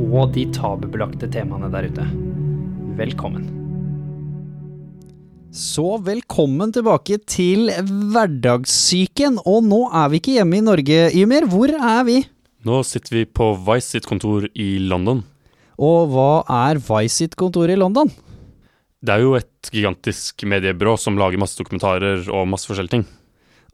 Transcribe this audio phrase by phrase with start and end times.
[0.00, 2.06] og de tabubelagte temaene der ute.
[2.98, 3.44] Velkommen.
[5.52, 9.36] Så velkommen tilbake til Hverdagssyken.
[9.44, 11.44] Og nå er vi ikke hjemme i Norge, Ymir.
[11.52, 12.22] Hvor er vi?
[12.64, 15.20] Nå sitter vi på Vice sitt kontor i London.
[15.76, 16.30] Og hva
[16.68, 18.08] er Vice sitt kontor i London?
[19.02, 23.06] Det er jo et gigantisk mediebyrå som lager masse dokumentarer og masse forskjellige ting.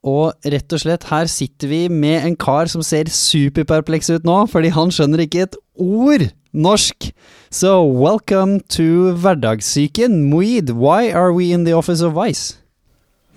[0.08, 4.40] Og rett og slett, her sitter vi med en kar som ser superperpleks ut nå,
[4.48, 7.10] fordi han skjønner ikke et ord norsk.
[7.50, 10.22] So welcome to Hverdagssyken.
[10.30, 12.56] Moid, why are we in the office of Vice?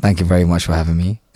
[0.02, 1.22] Thank you very much for having me.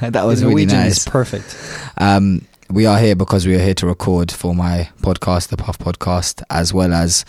[0.00, 1.06] that was really nice.
[1.06, 1.56] perfect.
[1.96, 5.78] Um, we are here because we are here to record for my podcast, the Puff
[5.78, 7.24] Podcast, as well as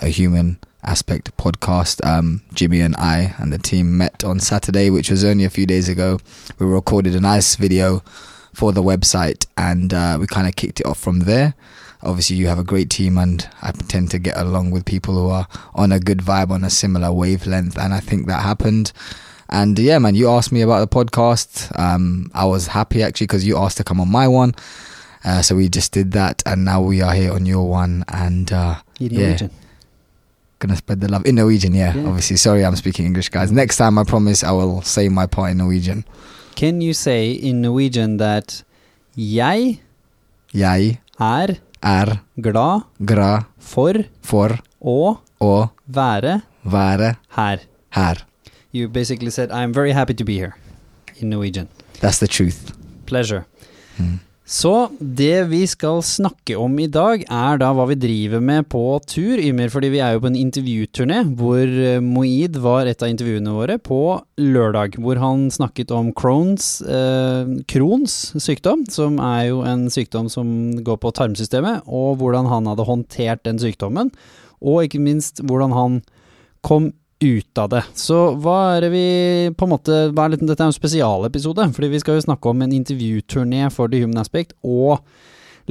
[0.00, 2.04] a human aspect podcast.
[2.06, 5.66] Um, Jimmy and I and the team met on Saturday, which was only a few
[5.66, 6.18] days ago.
[6.58, 8.02] We recorded a nice video
[8.52, 11.54] for the website and uh, we kind of kicked it off from there.
[12.02, 15.30] Obviously, you have a great team, and I tend to get along with people who
[15.30, 18.92] are on a good vibe, on a similar wavelength, and I think that happened.
[19.48, 21.78] And yeah, man, you asked me about the podcast.
[21.78, 24.54] Um, I was happy actually because you asked to come on my one.
[25.24, 28.52] Uh, so we just did that, and now we are here on your one, and
[28.52, 28.74] uh,
[29.40, 29.48] yeah.
[30.64, 31.74] Gonna spread the love in Norwegian.
[31.74, 32.08] Yeah, Yeah.
[32.08, 32.36] obviously.
[32.36, 33.52] Sorry, I'm speaking English, guys.
[33.52, 36.04] Next time, I promise I will say my part in Norwegian.
[36.56, 38.62] Can you say in Norwegian that
[39.16, 39.80] jeg
[40.54, 47.58] Jeg er er glad gra for for å å være være her?
[47.90, 48.16] her.
[48.72, 50.54] You basically said, I'm very happy to be here
[51.20, 51.68] in Norwegian.
[52.00, 52.72] That's the truth.
[53.06, 53.44] Pleasure.
[54.00, 54.18] Mm.
[54.44, 58.82] Så det vi skal snakke om i dag, er da hva vi driver med på
[59.08, 59.70] tur, Ymer.
[59.72, 61.70] Fordi vi er jo på en intervjuturné hvor
[62.04, 64.00] Moid var et av intervjuene våre på
[64.36, 64.98] lørdag.
[65.00, 71.00] Hvor han snakket om Crohns, eh, Crohns sykdom, som er jo en sykdom som går
[71.00, 74.12] på tarmsystemet, og hvordan han hadde håndtert den sykdommen.
[74.60, 76.02] Og ikke minst hvordan han
[76.64, 76.92] kom
[77.24, 77.82] ut av det.
[77.98, 79.06] Så hva er det vi
[79.56, 82.64] på en måte er litt, Dette er en spesialepisode, fordi vi skal jo snakke om
[82.64, 85.00] en intervjuturné for The Human Aspect, og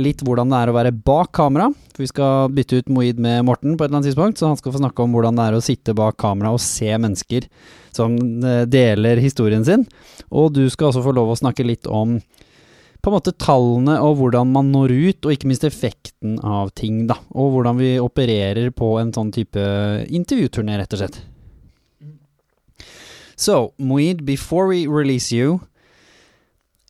[0.02, 1.70] litt hvordan det er å være bak kamera.
[1.94, 4.60] For vi skal bytte ut Moid med Morten på et eller annet tidspunkt, så han
[4.60, 7.46] skal få snakke om hvordan det er å sitte bak kamera og se mennesker
[7.94, 9.86] som eh, deler historien sin.
[10.34, 12.18] Og du skal også få lov å snakke litt om
[13.04, 17.04] på en måte tallene og hvordan man når ut, og ikke minst effekten av ting,
[17.10, 17.18] da.
[17.36, 19.60] Og hvordan vi opererer på en sånn type
[20.08, 21.20] intervjuturné, rett og slett.
[23.36, 25.68] So, Moeed, before we release you,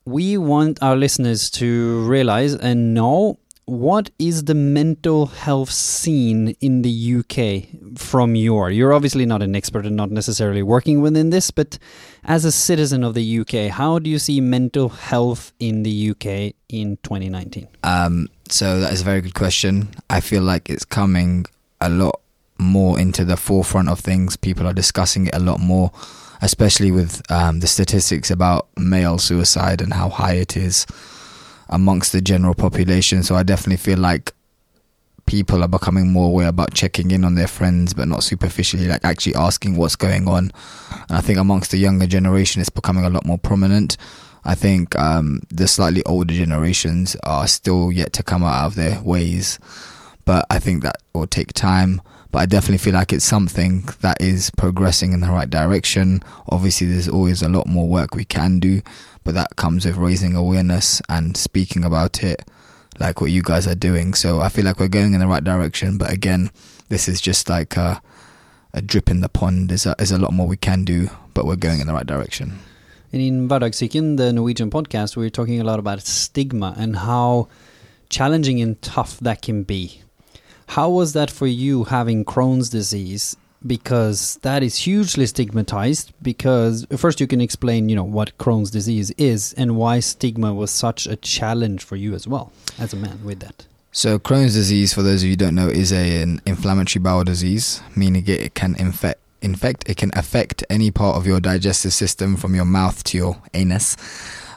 [0.06, 6.82] we want our listeners to realize and know what is the mental health scene in
[6.82, 11.50] the UK from your you're obviously not an expert and not necessarily working within this
[11.50, 11.80] but
[12.26, 16.54] as a citizen of the UK how do you see mental health in the UK
[16.68, 19.88] in 2019 Um, so that is a very good question.
[20.10, 21.46] I feel like it's coming
[21.80, 22.20] a lot
[22.58, 24.36] more into the forefront of things.
[24.36, 25.92] People are discussing it a lot more,
[26.42, 30.86] especially with um, the statistics about male suicide and how high it is
[31.70, 33.24] amongst the general population.
[33.24, 34.34] So I definitely feel like
[35.26, 39.06] people are becoming more aware about checking in on their friends, but not superficially, like
[39.06, 40.52] actually asking what's going on.
[41.08, 43.98] And I think amongst the younger generation, it's becoming a lot more prominent.
[44.46, 49.02] I think um, the slightly older generations are still yet to come out of their
[49.02, 49.58] ways,
[50.26, 52.02] but I think that will take time.
[52.34, 56.24] But I definitely feel like it's something that is progressing in the right direction.
[56.50, 58.82] Obviously, there's always a lot more work we can do,
[59.24, 62.44] but that comes with raising awareness and speaking about it,
[63.00, 64.16] like what you guys are doing.
[64.16, 66.00] So I feel like we're going in the right direction.
[66.00, 66.50] But again,
[66.90, 68.02] this is just like a,
[68.74, 69.70] a drip in the pond.
[69.70, 72.08] There's a, there's a lot more we can do, but we're going in the right
[72.08, 72.58] direction.
[73.12, 77.48] And in Hverdagssyken, the Norwegian podcast, we're talking a lot about stigma and how
[78.10, 80.03] challenging and tough that can be.
[80.74, 83.38] How was that for you having Crohn's disease?
[83.66, 86.12] Because that is hugely stigmatized.
[86.20, 90.72] Because first, you can explain, you know, what Crohn's disease is and why stigma was
[90.72, 93.68] such a challenge for you as well as a man with that.
[93.92, 97.24] So Crohn's disease, for those of you who don't know, is a, an inflammatory bowel
[97.24, 99.20] disease, meaning it, can infect.
[99.44, 103.38] Infect it can affect any part of your digestive system from your mouth to your
[103.54, 103.96] anus.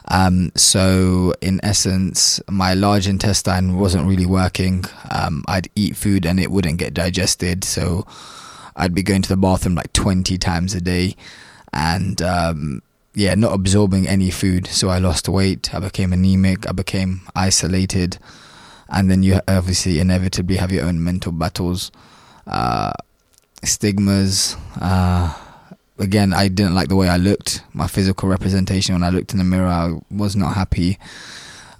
[0.09, 4.85] Um, so, in essence, my large intestine wasn't really working.
[5.11, 7.63] Um, I'd eat food and it wouldn't get digested.
[7.63, 8.05] So,
[8.75, 11.15] I'd be going to the bathroom like 20 times a day
[11.73, 12.81] and, um,
[13.15, 14.67] yeah, not absorbing any food.
[14.67, 15.73] So, I lost weight.
[15.75, 16.67] I became anemic.
[16.67, 18.17] I became isolated.
[18.89, 21.91] And then you obviously inevitably have your own mental battles,
[22.45, 22.93] uh,
[23.61, 24.55] stigmas.
[24.79, 25.33] Uh,
[25.99, 27.63] again, I didn't like the way I looked.
[27.73, 30.97] My physical representation when I looked in the mirror, I was not happy.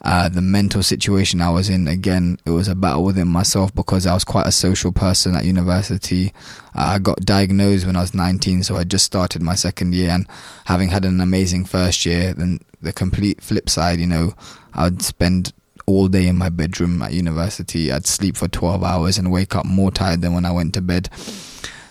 [0.02, 4.06] Uh, the mental situation I was in, again, it was a battle within myself because
[4.06, 6.34] I was quite a social person at university.
[6.76, 10.12] Uh, I got diagnosed when I was 19, so I just started my second year.
[10.12, 10.28] And
[10.66, 14.34] having had an amazing first year, then the complete flip side, you know,
[14.74, 15.52] I'd spend
[15.88, 17.92] all day in my bedroom at university.
[17.92, 20.82] I'd sleep for 12 hours and wake up more tired than when I went to
[20.82, 21.10] bed.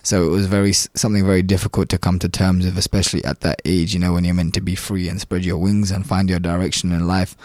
[0.06, 3.60] So it was very something very difficult to come to terms with, especially at that
[3.64, 3.92] age.
[3.92, 6.38] You know, when you're meant to be free and spread your wings and find your
[6.38, 7.36] direction in life.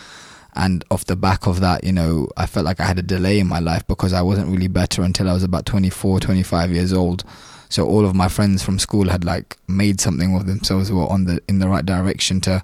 [0.53, 3.39] And off the back of that, you know, I felt like I had a delay
[3.39, 6.93] in my life because I wasn't really better until I was about 24, 25 years
[6.93, 7.23] old.
[7.69, 11.25] So all of my friends from school had like made something of themselves, were on
[11.25, 12.63] the in the right direction to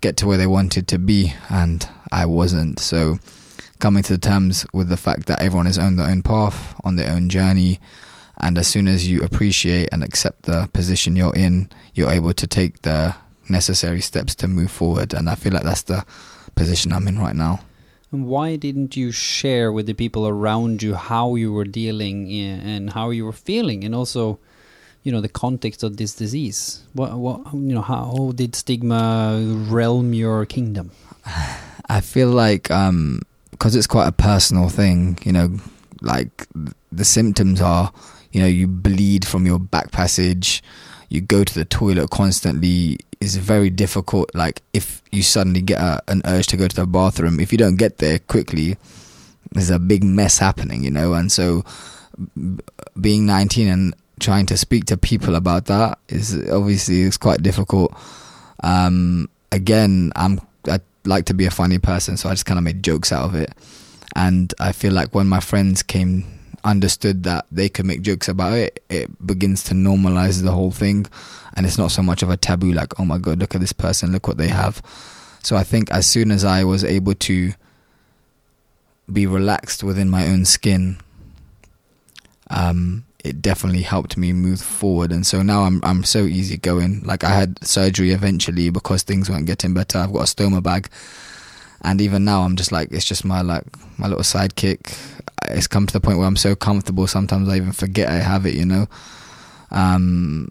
[0.00, 2.80] get to where they wanted to be, and I wasn't.
[2.80, 3.20] So
[3.78, 7.12] coming to terms with the fact that everyone is on their own path, on their
[7.12, 7.78] own journey,
[8.40, 12.46] and as soon as you appreciate and accept the position you're in, you're able to
[12.46, 13.14] take the
[13.48, 15.12] necessary steps to move forward.
[15.12, 16.04] And I feel like that's the
[16.54, 17.60] position I'm in right now.
[18.10, 22.90] And why didn't you share with the people around you how you were dealing and
[22.90, 24.38] how you were feeling, and also,
[25.02, 26.82] you know, the context of this disease?
[26.94, 30.92] What, what, you know, how did stigma realm your kingdom?
[31.90, 33.20] I feel like um,
[33.50, 35.58] because it's quite a personal thing, you know,
[36.00, 36.46] like
[36.92, 37.92] the symptoms are
[38.32, 40.62] you know you bleed from your back passage
[41.08, 46.00] you go to the toilet constantly it's very difficult like if you suddenly get a,
[46.08, 48.76] an urge to go to the bathroom if you don't get there quickly
[49.52, 51.64] there's a big mess happening you know and so
[53.00, 57.96] being 19 and trying to speak to people about that is obviously it's quite difficult.
[58.64, 62.64] Um, again i'm i like to be a funny person so i just kind of
[62.64, 63.52] made jokes out of it.
[64.14, 68.54] And i feel like when my friends came understood that they could make jokes about
[68.54, 71.06] it, it begins to normalize the whole thing.
[71.54, 73.72] And it's not so much of a taboo, like, oh my God, look at this
[73.72, 74.82] person, look what they have.
[75.42, 77.52] So I think as soon as I was able to
[79.12, 80.98] be relaxed within my own skin,
[82.50, 85.10] um, it definitely helped me move forward.
[85.12, 87.02] And so now I'm I'm so easygoing.
[87.04, 89.98] Like I had surgery eventually because things weren't getting better.
[89.98, 90.88] I've got a stoma bag
[91.82, 93.64] and even now I'm just like it's just my like
[93.98, 94.96] my little sidekick.
[95.48, 98.46] It's come to the point where I'm so comfortable sometimes I even forget I have
[98.46, 98.86] it, you know.
[99.70, 100.50] Um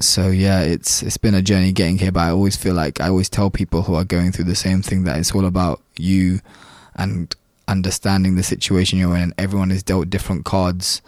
[0.00, 3.08] so yeah, it's it's been a journey getting here, but I always feel like I
[3.08, 6.40] always tell people who are going through the same thing that it's all about you
[6.96, 7.34] and
[7.66, 11.02] understanding the situation you're in everyone is dealt different cards.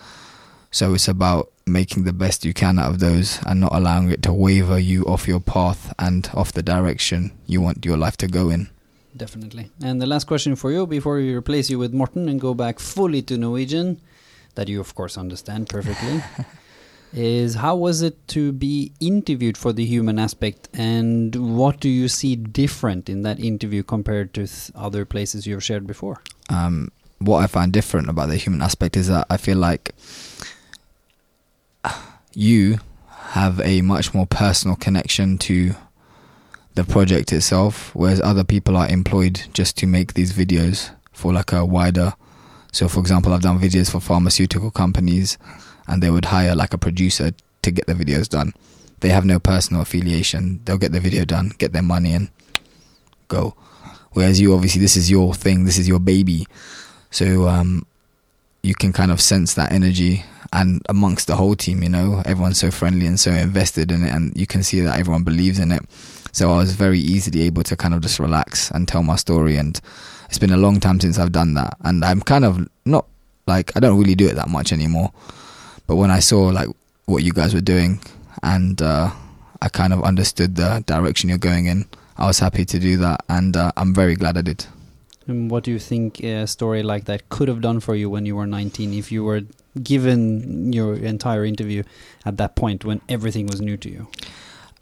[0.71, 4.23] So it's about making the best you can out of those and not allowing it
[4.23, 8.29] to waver you off your path and off the direction you want your life to
[8.29, 8.69] go in.
[9.17, 9.71] Definitely.
[9.83, 12.79] And the last question for you before we replace you with Morten and go back
[12.79, 14.01] fully to Norwegian,
[14.55, 16.23] that you of course understand perfectly,
[17.13, 22.09] is how was it to be interviewed for the human aspect and what do you
[22.09, 26.21] see different in that interview compared to other places you've shared before?
[26.51, 29.95] Um, what I find different about the human aspect is that I feel like
[32.35, 35.75] you have a much more personal connection to
[36.77, 41.53] the project itself, whereas other people are employed just to make these videos for like
[41.53, 42.13] a wider.
[42.71, 45.39] So, for example, I've done videos for pharmaceutical companies,
[45.89, 48.53] and they would hire like a producer to get the videos done.
[49.01, 50.61] They have no personal affiliation.
[50.65, 52.31] They'll get the video done, get their money, and
[53.29, 53.57] go.
[54.13, 55.65] Whereas you, obviously, this is your thing.
[55.65, 56.47] This is your baby.
[57.11, 57.87] So um,
[58.63, 62.59] you can kind of sense that energy and amongst the whole team, you know, everyone's
[62.59, 65.73] so friendly and so invested in it, and you can see that everyone believes in
[65.73, 65.83] it.
[66.37, 69.57] So I was very easily able to kind of just relax and tell my story.
[69.57, 69.81] And
[70.29, 71.79] it's been a long time since I've done that.
[71.81, 73.07] And I'm kind of not
[73.47, 75.13] like, I don't really do it that much anymore.
[75.87, 76.69] But when I saw like
[77.07, 78.01] what you guys were doing
[78.43, 79.13] and uh,
[79.63, 81.87] I kind of understood the direction you're going in,
[82.19, 83.25] I was happy to do that.
[83.31, 84.67] And uh, I'm very glad I did.
[85.27, 88.27] And what do you think a story like that could have done for you when
[88.27, 89.41] you were 19 if you were
[89.83, 91.83] given your entire interview
[92.27, 94.09] at that point when everything was new to you?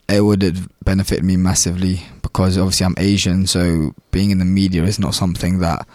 [0.08, 4.84] It would have benefited me massively because obviously I'm Asian, so being in the media
[4.84, 5.86] is not something that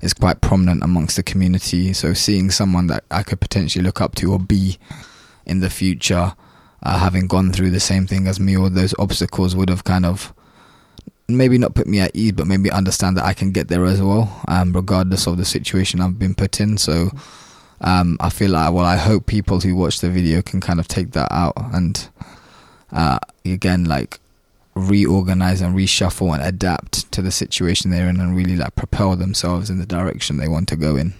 [0.00, 1.92] is quite prominent amongst the community.
[1.92, 4.78] So seeing someone that I could potentially look up to or be
[5.46, 6.34] in the future,
[6.82, 10.06] uh, having gone through the same thing as me, or those obstacles would have kind
[10.06, 10.32] of
[11.28, 14.00] maybe not put me at ease, but maybe understand that I can get there as
[14.00, 16.78] well, um, regardless of the situation I've been put in.
[16.78, 17.10] So
[17.80, 20.86] um, I feel like, well, I hope people who watch the video can kind of
[20.86, 22.08] take that out and
[22.92, 24.20] uh, again, like
[24.74, 29.70] reorganize and reshuffle and adapt to the situation they're in and really like propel themselves
[29.70, 31.14] in the direction they want to go in.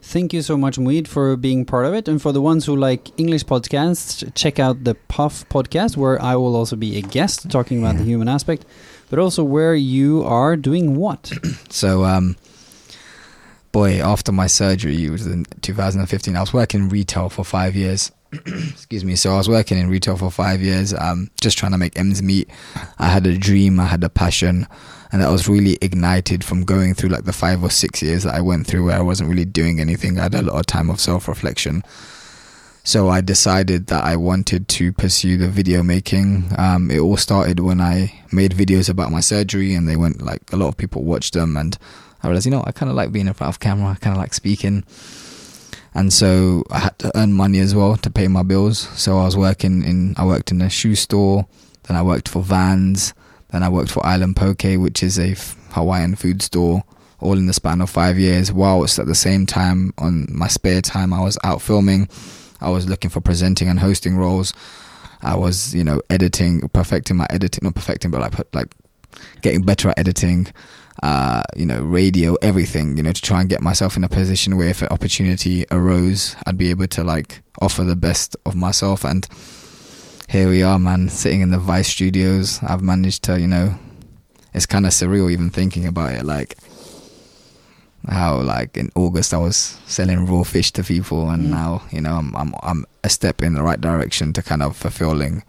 [0.00, 2.06] Thank you so much, Muid, for being part of it.
[2.06, 6.36] And for the ones who like English podcasts, check out the Puff podcast, where I
[6.36, 8.64] will also be a guest talking about the human aspect,
[9.10, 11.32] but also where you are doing what.
[11.70, 12.36] So, um,
[13.72, 18.12] boy, after my surgery, it was in 2015, I was working retail for five years.
[18.46, 19.16] Excuse me.
[19.16, 22.22] So I was working in retail for five years, um, just trying to make ends
[22.22, 22.50] meet.
[22.98, 24.66] I had a dream, I had a passion,
[25.12, 28.34] and that was really ignited from going through like the five or six years that
[28.34, 30.18] I went through where I wasn't really doing anything.
[30.18, 31.82] I had a lot of time of self reflection.
[32.82, 36.52] So I decided that I wanted to pursue the video making.
[36.56, 40.52] Um, it all started when I made videos about my surgery, and they went like
[40.52, 41.76] a lot of people watched them, and
[42.22, 43.90] I realized, you know, I kind of like being in front of camera.
[43.90, 44.84] I kind of like speaking,
[45.96, 48.78] and so I had to earn money as well to pay my bills.
[49.00, 51.46] So I was working in, I worked in a shoe store,
[51.84, 53.14] then I worked for Vans,
[53.48, 55.34] then I worked for Island Poke, which is a
[55.72, 56.84] Hawaiian food store.
[57.18, 60.82] All in the span of five years, whilst at the same time, on my spare
[60.82, 62.10] time, I was out filming.
[62.60, 64.52] I was looking for presenting and hosting roles.
[65.22, 68.74] I was, you know, editing, perfecting my editing, not perfecting, but like like
[69.40, 70.48] getting better at editing.
[71.02, 72.96] Uh, you know, radio, everything.
[72.96, 76.36] You know, to try and get myself in a position where if an opportunity arose,
[76.46, 79.04] I'd be able to like offer the best of myself.
[79.04, 79.28] And
[80.28, 82.60] here we are, man, sitting in the Vice Studios.
[82.62, 83.74] I've managed to, you know,
[84.54, 86.24] it's kind of surreal even thinking about it.
[86.24, 86.56] Like
[88.08, 92.14] how, like in August, I was selling raw fish to people, and now, you know,
[92.14, 95.42] I'm I'm I'm a step in the right direction to kind of fulfilling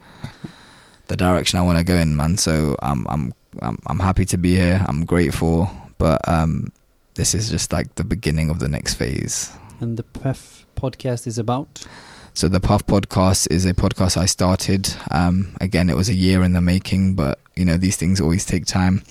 [1.07, 2.37] the direction I want to go in, man.
[2.37, 4.83] So I'm I'm I'm I'm happy to be here.
[4.87, 6.71] I'm grateful, but um,
[7.15, 9.51] this is just like the beginning of the next phase.
[9.79, 11.85] And the Puff podcast is about.
[12.33, 14.93] So the Puff podcast is a podcast I started.
[15.11, 18.45] Um, again, it was a year in the making, but you know these things always
[18.45, 19.03] take time.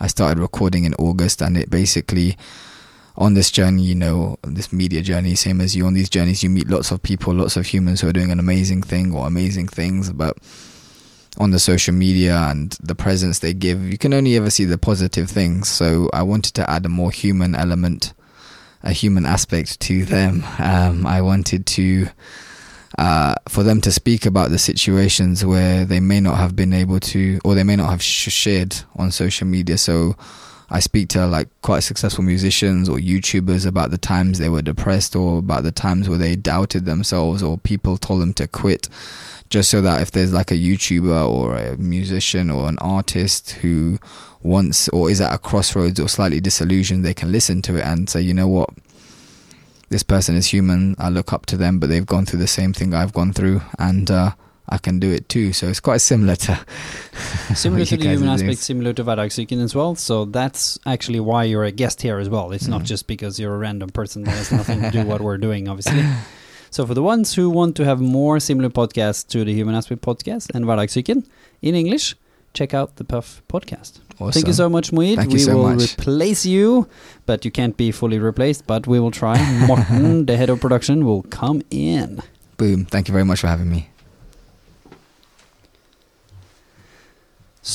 [0.00, 2.36] I started recording in August, and it basically
[3.16, 6.48] on this journey, you know, this media journey, same as you on these journeys, you
[6.48, 9.68] meet lots of people, lots of humans who are doing an amazing thing or amazing
[9.68, 10.36] things, but
[11.38, 14.78] on the social media and the presence they give, you can only ever see the
[14.78, 15.68] positive things.
[15.68, 18.12] So I wanted to add a more human element,
[18.82, 20.44] a human aspect to them.
[20.58, 22.08] Um, I wanted to,
[22.98, 27.00] uh, for them to speak about the situations where they may not have been able
[27.00, 29.78] to, or they may not have sh- shared on social media.
[29.78, 30.16] So
[30.72, 35.14] I speak to like quite successful musicians or YouTubers about the times they were depressed
[35.14, 38.88] or about the times where they doubted themselves or people told them to quit.
[39.50, 43.98] Just so that if there's like a YouTuber or a musician or an artist who
[44.42, 48.08] wants or is at a crossroads or slightly disillusioned, they can listen to it and
[48.08, 48.70] say, you know what,
[49.90, 50.96] this person is human.
[50.98, 53.60] I look up to them, but they've gone through the same thing I've gone through,
[53.78, 54.32] and uh,
[54.68, 55.52] I can do it too.
[55.52, 56.58] So it's quite similar to
[57.54, 59.94] Similar to the human aspect, similar to Vardagsyken as well.
[59.96, 62.52] So that's actually why you're a guest here as well.
[62.52, 62.70] It's Mm.
[62.70, 65.38] not just because you're a random person that has nothing to do with what we're
[65.38, 66.02] doing, obviously.
[66.70, 70.00] So for the ones who want to have more similar podcasts to the Human Aspect
[70.00, 71.26] podcast and Vardagsyken
[71.60, 72.16] in English,
[72.54, 74.00] check out the Puff podcast.
[74.18, 74.32] Awesome.
[74.32, 75.16] Thank you so much, Moeed.
[75.16, 75.98] Thank you we so will much.
[75.98, 76.88] replace you,
[77.26, 79.36] but you can't be fully replaced, but we will try.
[79.66, 82.22] Morten, the head of production, will come in.
[82.56, 82.86] Boom.
[82.86, 83.90] Thank you very much for having me.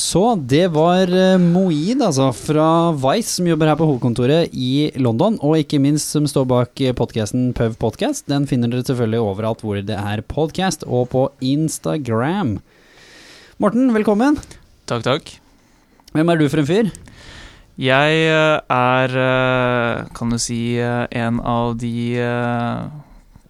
[0.08, 1.10] Så det var
[1.42, 6.24] Moid, altså, fra Vice, som jobber her på hovedkontoret i London, og ikke minst som
[6.30, 8.24] står bak podkasten Pøv Podcast.
[8.32, 12.56] Den finner dere selvfølgelig overalt hvor det er podcast, og på Instagram.
[13.60, 14.40] Morten, velkommen.
[14.88, 15.34] Takk, takk.
[16.16, 16.92] Hvem er du for en fyr?
[17.76, 22.86] Jeg eh, er, eh, kan du si, eh, en av de eh,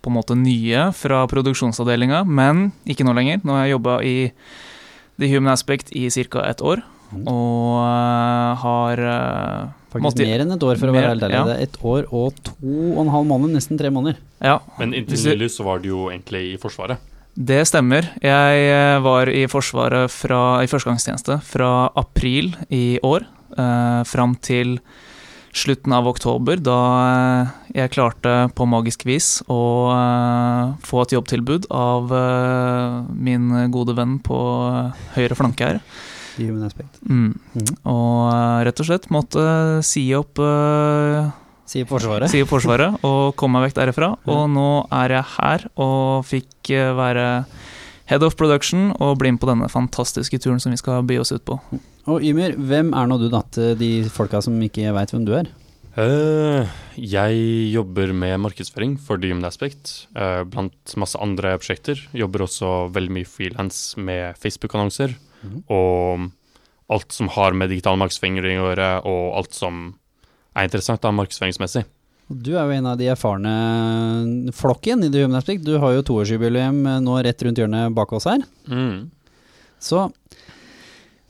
[0.02, 3.46] på en måte nye fra produksjonsavdelinga, men ikke nå lenger.
[3.46, 4.18] Nå har jeg jobba i
[5.20, 6.44] The Human Aspect i ca.
[6.50, 6.84] et år,
[7.26, 11.34] og eh, har eh, Faktisk måtte- mer enn et år, for å være helt ærlig.
[11.40, 11.44] ja.
[11.48, 12.56] Det er ett år og to
[12.98, 14.18] og en halv måned, nesten tre måneder.
[14.44, 16.98] Ja, Men inntil nylig så var du jo egentlig i Forsvaret.
[17.38, 18.02] Det stemmer.
[18.22, 23.26] Jeg eh, var i Forsvaret fra, i førstegangstjeneste fra april i år
[23.58, 24.80] eh, fram til
[25.58, 29.60] slutten av oktober, da eh, jeg klarte på magisk vis å
[29.94, 34.38] eh, få et jobbtilbud av eh, min gode venn på
[35.18, 35.82] høyre flanke her.
[36.38, 37.00] Human Aspect.
[37.10, 37.34] Mm.
[37.58, 37.74] Mhm.
[37.90, 38.30] Og
[38.68, 39.44] rett og slett måtte
[39.86, 40.38] si opp
[41.68, 42.30] Si opp Forsvaret.
[42.32, 44.12] si opp Forsvaret og komme meg vekk derifra.
[44.32, 47.26] Og nå er jeg her og fikk være
[48.08, 51.34] head of production og bli med på denne fantastiske turen som vi skal by oss
[51.36, 51.60] ut på.
[52.08, 55.34] Og Ymir, hvem er nå du da til de folka som ikke veit hvem du
[55.38, 55.50] er?
[55.98, 57.38] Uh, jeg
[57.74, 62.04] jobber med markedsføring for The Human Aspect, uh, blant masse andre prosjekter.
[62.14, 65.16] Jobber også veldig mye frilans med Facebook-annonser.
[65.42, 65.64] Mhm.
[65.74, 66.30] Og
[66.94, 69.88] alt som har med digital markedsføring å gjøre, og alt som
[70.56, 71.84] er interessant da, markedsføringsmessig.
[72.28, 75.64] Du er jo en av de erfarne flokken i The Human Aspect.
[75.64, 78.44] Du har jo toårsjubileum eh, nå rett rundt hjørnet bak oss her.
[78.68, 79.08] Mm.
[79.80, 80.10] Så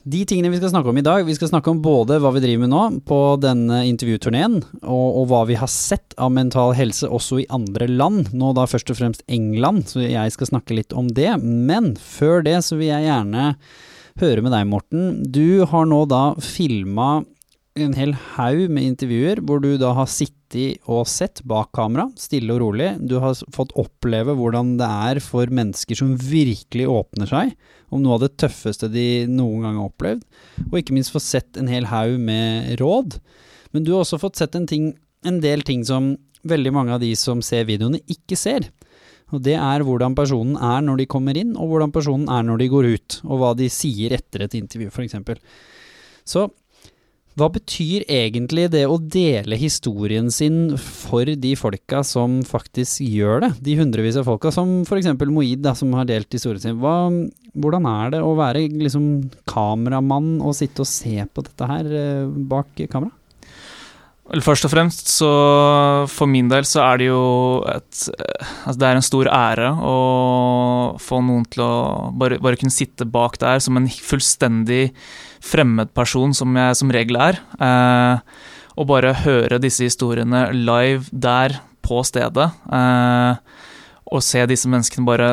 [0.08, 2.40] de tingene vi skal snakke om i dag, vi skal snakke om både hva vi
[2.40, 7.10] driver med nå på denne intervjuturneen, og, og hva vi har sett av mental helse
[7.12, 10.96] også i andre land, nå da først og fremst England, så jeg skal snakke litt
[10.96, 11.34] om det.
[11.42, 13.50] Men før det så vil jeg gjerne
[14.22, 15.10] høre med deg, Morten.
[15.28, 17.18] Du har nå da filma
[17.84, 20.34] en hel haug med intervjuer hvor du da har sittet
[20.88, 22.92] og sett bak kamera, stille og rolig.
[23.04, 27.52] Du har fått oppleve hvordan det er for mennesker som virkelig åpner seg
[27.92, 30.24] om noe av det tøffeste de noen gang har opplevd,
[30.68, 33.18] og ikke minst få sett en hel haug med råd.
[33.72, 34.90] Men du har også fått sett en, ting,
[35.24, 36.14] en del ting som
[36.48, 38.68] veldig mange av de som ser videoene, ikke ser.
[39.34, 42.62] Og det er hvordan personen er når de kommer inn, og hvordan personen er når
[42.62, 45.18] de går ut, og hva de sier etter et intervju, f.eks.
[46.28, 46.46] Så
[47.38, 53.50] hva betyr egentlig det å dele historien sin for de folka som faktisk gjør det?
[53.68, 55.12] De hundrevis av folka, som f.eks.
[55.30, 56.80] Moid, da, som har delt historien sin.
[56.82, 56.96] Hva,
[57.54, 59.06] hvordan er det å være liksom
[59.48, 63.14] kameramann og sitte og se på dette her eh, bak kamera?
[64.44, 65.28] Først og fremst så
[66.12, 67.20] for min del så er det jo
[67.64, 69.94] et Altså det er en stor ære å
[71.00, 71.72] få noen til å
[72.12, 74.90] bare, bare kunne sitte bak der som en fullstendig
[75.44, 77.40] fremmed person, som jeg som regel er.
[77.58, 78.20] Eh,
[78.78, 82.50] og bare høre disse historiene live der på stedet.
[82.70, 83.62] Eh,
[84.08, 85.30] og se disse menneskene bare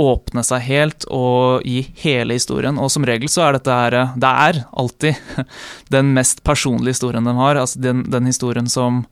[0.00, 2.78] åpne seg helt og gi hele historien.
[2.78, 5.46] Og som regel så er dette her Det er alltid
[5.94, 7.58] den mest personlige historien de har.
[7.58, 9.04] Altså den, den historien som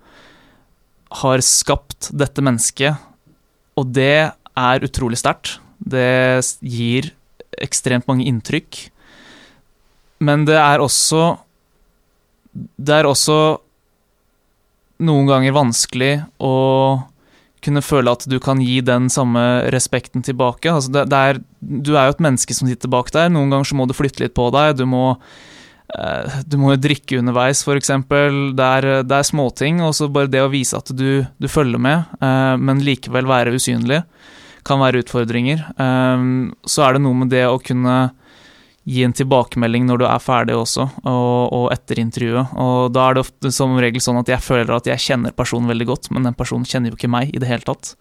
[1.23, 2.95] har skapt dette mennesket.
[3.79, 5.59] Og det er utrolig sterkt.
[5.79, 7.13] Det gir
[7.59, 8.89] ekstremt mange inntrykk.
[10.25, 11.39] Men det er også
[12.79, 13.37] Det er også
[15.07, 16.53] noen ganger vanskelig å
[17.63, 19.43] kunne føle at du kan gi den samme
[19.75, 20.71] respekten tilbake.
[20.73, 23.31] Altså det, det er, du er jo et menneske som sitter bak der.
[23.31, 24.77] Noen ganger så må du flytte litt på deg.
[24.79, 25.05] Du må,
[25.95, 27.91] eh, du må jo drikke underveis, f.eks.
[28.11, 29.83] Det, er- det er småting.
[29.87, 33.55] Og så bare det å vise at du, du følger med, eh, men likevel være
[33.59, 34.03] usynlig,
[34.67, 35.63] kan være utfordringer.
[35.79, 36.27] Eh,
[36.67, 38.01] så er det noe med det å kunne
[38.89, 42.55] gi en tilbakemelding når du er ferdig også, og, og etter intervjuet.
[42.57, 45.69] Og da er det ofte som regel sånn at jeg føler at jeg kjenner personen
[45.69, 47.93] veldig godt, men den personen kjenner jo ikke meg i det hele tatt.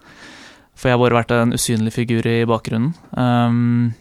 [0.78, 2.94] For jeg har bare vært en usynlig figur i bakgrunnen.
[3.18, 3.96] Um,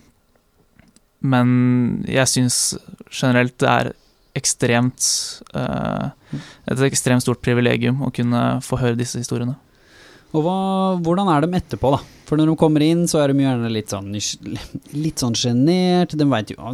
[1.27, 1.49] men
[2.07, 2.59] jeg syns
[3.11, 3.95] generelt det er
[4.37, 5.07] ekstremt
[5.57, 6.13] uh,
[6.69, 9.57] Et ekstremt stort privilegium å kunne få høre disse historiene.
[10.37, 10.59] Og hva,
[11.01, 12.03] hvordan er de etterpå, da?
[12.27, 16.17] For når de kommer inn, så er de gjerne litt sånn litt sånn sjenert.
[16.19, 16.27] De,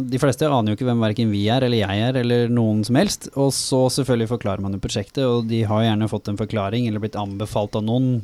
[0.09, 2.97] de fleste aner jo ikke hvem verken vi er, eller jeg er, eller noen som
[2.99, 3.29] helst.
[3.37, 7.03] Og så selvfølgelig forklarer man jo prosjektet, og de har gjerne fått en forklaring, eller
[7.03, 8.17] blitt anbefalt av noen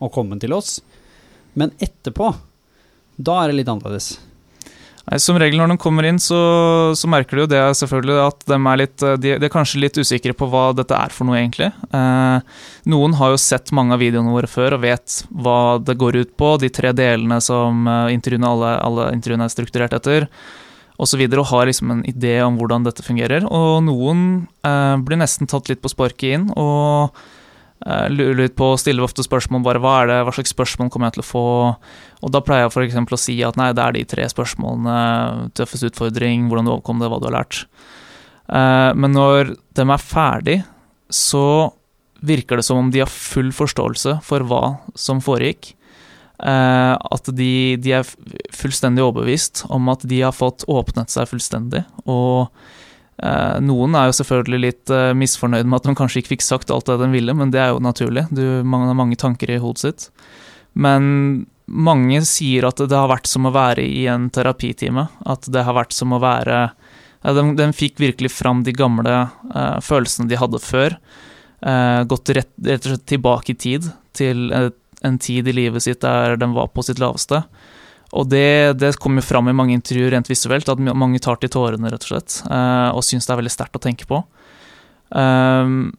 [0.00, 0.78] å komme til oss.
[1.54, 2.32] Men etterpå,
[3.20, 4.14] da er det litt annerledes.
[5.18, 6.38] Som regel når de kommer inn, så,
[6.94, 9.98] så merker du jo det selvfølgelig at de er, litt, de, de er kanskje litt
[9.98, 11.72] usikre på hva dette er for noe, egentlig.
[11.90, 12.60] Eh,
[12.92, 16.32] noen har jo sett mange av videoene våre før og vet hva det går ut
[16.38, 20.28] på, de tre delene som eh, intervjuene, alle, alle intervjuene er strukturert etter,
[21.00, 23.50] osv., og, og har liksom en idé om hvordan dette fungerer.
[23.50, 24.24] Og noen
[24.62, 27.39] eh, blir nesten tatt litt på sparket inn og eh,
[27.86, 31.16] lurer litt på, stiller ofte spørsmål bare hva er det, hva slags spørsmål kommer jeg
[31.16, 31.44] til å få,
[32.20, 32.98] og da pleier jeg f.eks.
[33.00, 35.48] å si at nei, det er de tre spørsmålene.
[35.56, 37.62] Tøffest utfordring, hvordan du overkom det, hva du har lært.
[38.50, 40.58] Eh, men når de er ferdig,
[41.08, 41.72] så
[42.20, 44.64] virker det som om de har full forståelse for hva
[44.98, 45.72] som foregikk.
[46.40, 48.12] Eh, at de, de er
[48.56, 51.84] fullstendig overbevist om at de har fått åpnet seg fullstendig.
[52.04, 52.78] Og eh,
[53.60, 56.88] noen er jo selvfølgelig litt eh, misfornøyd med at de kanskje ikke fikk sagt alt
[56.88, 58.26] det de ville, men det er jo naturlig.
[58.32, 60.06] Du, man har mange tanker i hodet sitt.
[60.72, 65.08] Men mange sier at det har vært som å være i en terapitime.
[65.28, 66.70] At det har vært som å være
[67.20, 70.96] de, de fikk virkelig fram de gamle eh, følelsene de hadde før.
[71.60, 76.00] Eh, gått rett, rett og slett tilbake i tid, til en tid i livet sitt
[76.04, 77.42] der de var på sitt laveste.
[78.10, 81.92] Og det, det kommer fram i mange intervjuer rent visuelt, at mange tar til tårene,
[81.92, 82.40] rett og slett.
[82.50, 84.24] eh, og syns det er veldig sterkt å tenke på.
[85.10, 85.92] Um,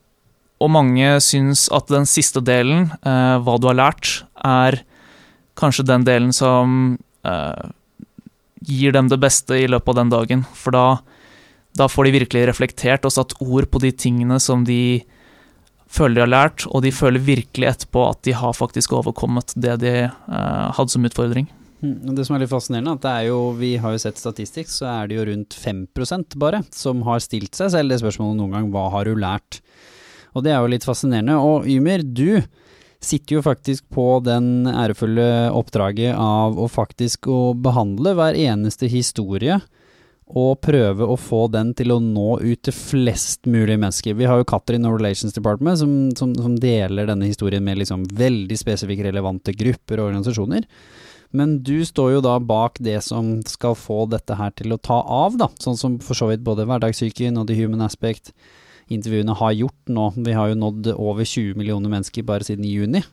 [0.62, 4.84] og mange syns at den siste delen, eh, hva du har lært, er
[5.58, 7.72] kanskje den delen som eh,
[8.68, 10.44] gir dem det beste i løpet av den dagen.
[10.54, 10.86] For da,
[11.80, 15.02] da får de virkelig reflektert og satt ord på de tingene som de
[15.92, 19.80] føler de har lært, og de føler virkelig etterpå at de har faktisk overkommet det
[19.82, 19.96] de
[20.30, 21.50] hadde som utfordring.
[21.82, 24.70] Mm, det som er litt fascinerende, at det er jo, vi har jo sett statistikk,
[24.70, 28.54] så er det jo rundt 5% bare som har stilt seg selv det spørsmålet noen
[28.54, 29.62] gang, hva har du lært?
[30.38, 31.40] Og det er jo litt fascinerende.
[31.42, 32.42] Og Ymir, du
[33.02, 39.58] sitter jo faktisk på den ærefulle oppdraget av å faktisk å behandle hver eneste historie
[40.32, 44.16] og prøve å få den til å nå ut til flest mulig mennesker.
[44.16, 48.06] Vi har jo Katrin og Relations Department som, som, som deler denne historien med liksom
[48.16, 50.70] veldig spesifikke relevante grupper og organisasjoner.
[51.38, 55.00] Men du står jo da bak det som skal få dette her til å ta
[55.02, 55.48] av, da.
[55.64, 58.34] Sånn som for så vidt både Hverdagssyken og The Human Aspect
[58.92, 60.10] intervjuene har gjort nå.
[60.20, 63.04] Vi har jo nådd over 20 millioner mennesker bare siden juni.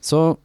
[0.00, 0.38] Så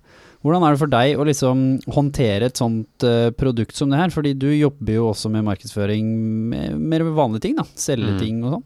[0.45, 1.62] hvordan er det for deg å liksom
[1.95, 4.12] håndtere et sånt uh, produkt som det her?
[4.13, 6.12] Fordi du jobber jo også med markedsføring
[6.51, 7.65] med mer vanlige ting, da.
[7.80, 8.19] Selge mm.
[8.21, 8.65] ting og sånn.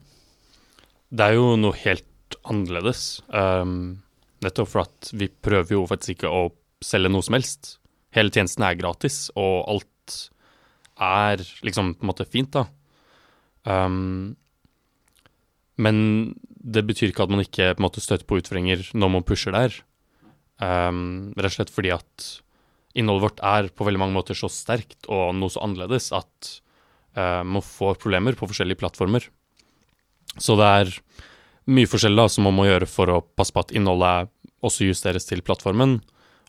[1.10, 3.22] Det er jo noe helt annerledes.
[3.32, 4.02] Um,
[4.44, 6.44] nettopp for at vi prøver jo faktisk ikke å
[6.84, 7.78] selge noe som helst.
[8.15, 10.19] Hele tjenesten er gratis, og alt
[11.00, 12.65] er liksom på en måte fint, da.
[13.69, 14.36] Um,
[15.80, 15.98] men
[16.45, 19.56] det betyr ikke at man ikke på en måte støter på utfordringer når man pusher
[19.56, 19.76] der.
[20.60, 22.30] Um, rett og slett fordi at
[23.00, 26.50] innholdet vårt er på veldig mange måter så sterkt og noe så annerledes at
[27.15, 29.30] uh, man får problemer på forskjellige plattformer.
[30.39, 30.91] Så det er
[31.69, 34.34] mye forskjellig da, som man må gjøre for å passe på at innholdet
[34.65, 36.00] også justeres til plattformen.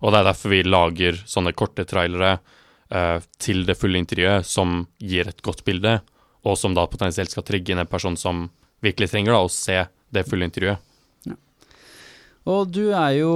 [0.00, 2.38] Og det er derfor vi lager sånne korte trailere
[2.90, 5.98] eh, til det fulle intervjuet som gir et godt bilde,
[6.44, 8.48] og som da potensielt skal trigge inn en person som
[8.84, 10.80] virkelig trenger da, å se det fulle intervjuet.
[12.48, 13.32] Og du er jo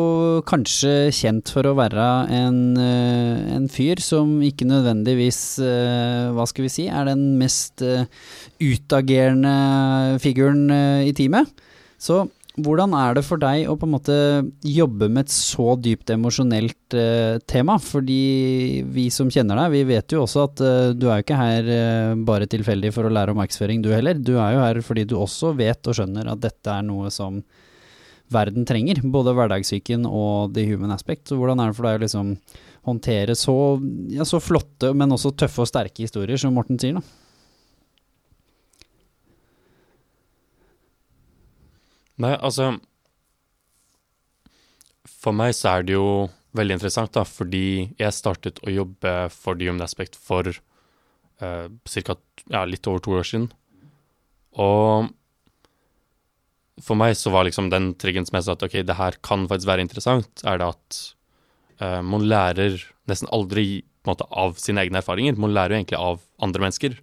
[0.48, 6.64] kanskje kjent for å være en, eh, en fyr som ikke nødvendigvis, eh, hva skal
[6.64, 8.06] vi si, er den mest eh,
[8.58, 10.70] utagerende figuren
[11.04, 11.46] i teamet.
[12.00, 14.16] Så hvordan er det for deg å på en måte
[14.62, 16.96] jobbe med et så dypt emosjonelt
[17.50, 17.76] tema?
[17.82, 20.62] Fordi vi som kjenner deg, vi vet jo også at
[20.94, 21.70] du er jo ikke her
[22.22, 24.14] bare tilfeldig for å lære om markedsføring, du heller.
[24.14, 27.42] Du er jo her fordi du også vet og skjønner at dette er noe som
[28.34, 29.02] verden trenger.
[29.02, 31.26] Både hverdagssyken og the human aspect.
[31.28, 32.32] Så hvordan er det for deg å liksom
[32.84, 33.56] håndtere så,
[34.12, 37.23] ja, så flotte, men også tøffe og sterke historier, som Morten sier, da?
[42.22, 42.76] Nei, altså
[45.10, 49.58] For meg så er det jo veldig interessant, da, fordi jeg startet å jobbe for
[49.58, 53.48] The Human Aspect for uh, cirka, Ja, litt over to år siden.
[54.54, 55.10] Og
[56.84, 59.48] for meg så var liksom den triggen som jeg sa at ok, det her kan
[59.50, 61.00] faktisk være interessant, er det at
[61.82, 62.78] uh, man lærer
[63.10, 65.34] nesten aldri måte, av sine egne erfaringer.
[65.40, 66.96] Man lærer jo egentlig av andre mennesker.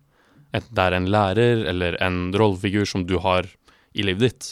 [0.55, 3.47] Enten det er en lærer eller en rollefigur som du har
[3.91, 4.51] i livet ditt.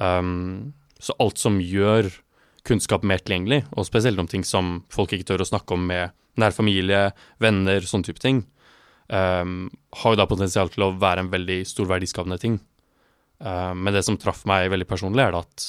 [0.00, 2.08] Um, så alt som gjør
[2.66, 6.16] kunnskap mer tilgjengelig, og spesielt om ting som folk ikke tør å snakke om med
[6.40, 7.10] nær familie,
[7.42, 8.44] venner, sånn type ting,
[9.08, 9.70] um,
[10.02, 12.60] har jo da potensial til å være en veldig stor verdiskapende ting.
[13.40, 15.66] Uh, men det som traff meg veldig personlig, er at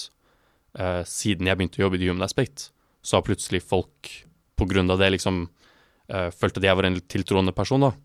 [0.79, 2.69] uh, siden jeg begynte å jobbe i Human Aspect,
[3.01, 4.11] så har plutselig folk
[4.59, 7.95] på grunn av det liksom uh, følt at jeg var en tiltroende person, da.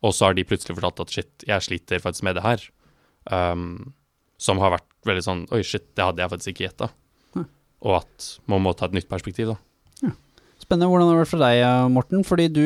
[0.00, 2.62] Og så har de plutselig fortalt at shit, jeg sliter faktisk med det her.
[3.28, 3.92] Um,
[4.40, 6.90] som har vært veldig sånn oi, shit, det hadde jeg faktisk ikke gjetta.
[7.80, 9.56] Og at man må ta et nytt perspektiv, da.
[10.04, 10.12] Ja.
[10.60, 10.90] Spennende.
[10.90, 11.62] Hvordan har det vært for deg,
[11.94, 12.26] Morten?
[12.28, 12.64] Fordi du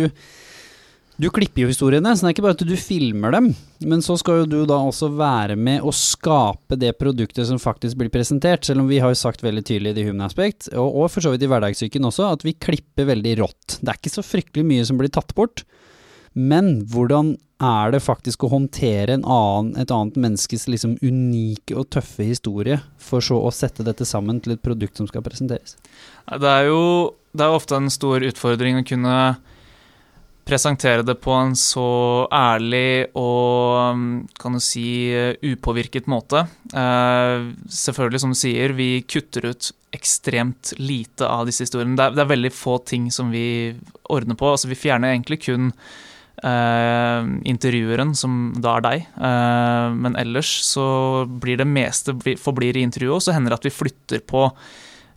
[1.14, 3.52] du klipper jo historiene, så det er ikke bare at du filmer dem,
[3.86, 8.00] men så skal jo du da også være med å skape det produktet som faktisk
[8.00, 10.88] blir presentert, selv om vi har jo sagt veldig tydelig i The Human Aspect, og,
[11.04, 13.76] og for så vidt i Hverdagssyken også, at vi klipper veldig rått.
[13.78, 15.62] Det er ikke så fryktelig mye som blir tatt bort,
[16.34, 22.26] men hvordan er det faktisk å håndtere annen, et annet menneskes liksom unike og tøffe
[22.26, 25.78] historie, for så å sette dette sammen til et produkt som skal presenteres?
[26.28, 29.18] Det er jo det er ofte en stor utfordring å kunne
[30.44, 35.08] presentere det på en så ærlig og kan du si
[35.40, 36.44] upåvirket måte.
[36.68, 41.96] Eh, selvfølgelig, som du sier, vi kutter ut ekstremt lite av disse historiene.
[41.96, 43.72] Det er, det er veldig få ting som vi
[44.12, 44.52] ordner på.
[44.52, 45.72] Altså, vi fjerner egentlig kun
[46.42, 49.06] intervjueren, som da er deg.
[49.16, 50.86] Eh, men ellers så
[51.28, 54.48] blir det meste forblir i intervjuet, og så hender det at vi flytter på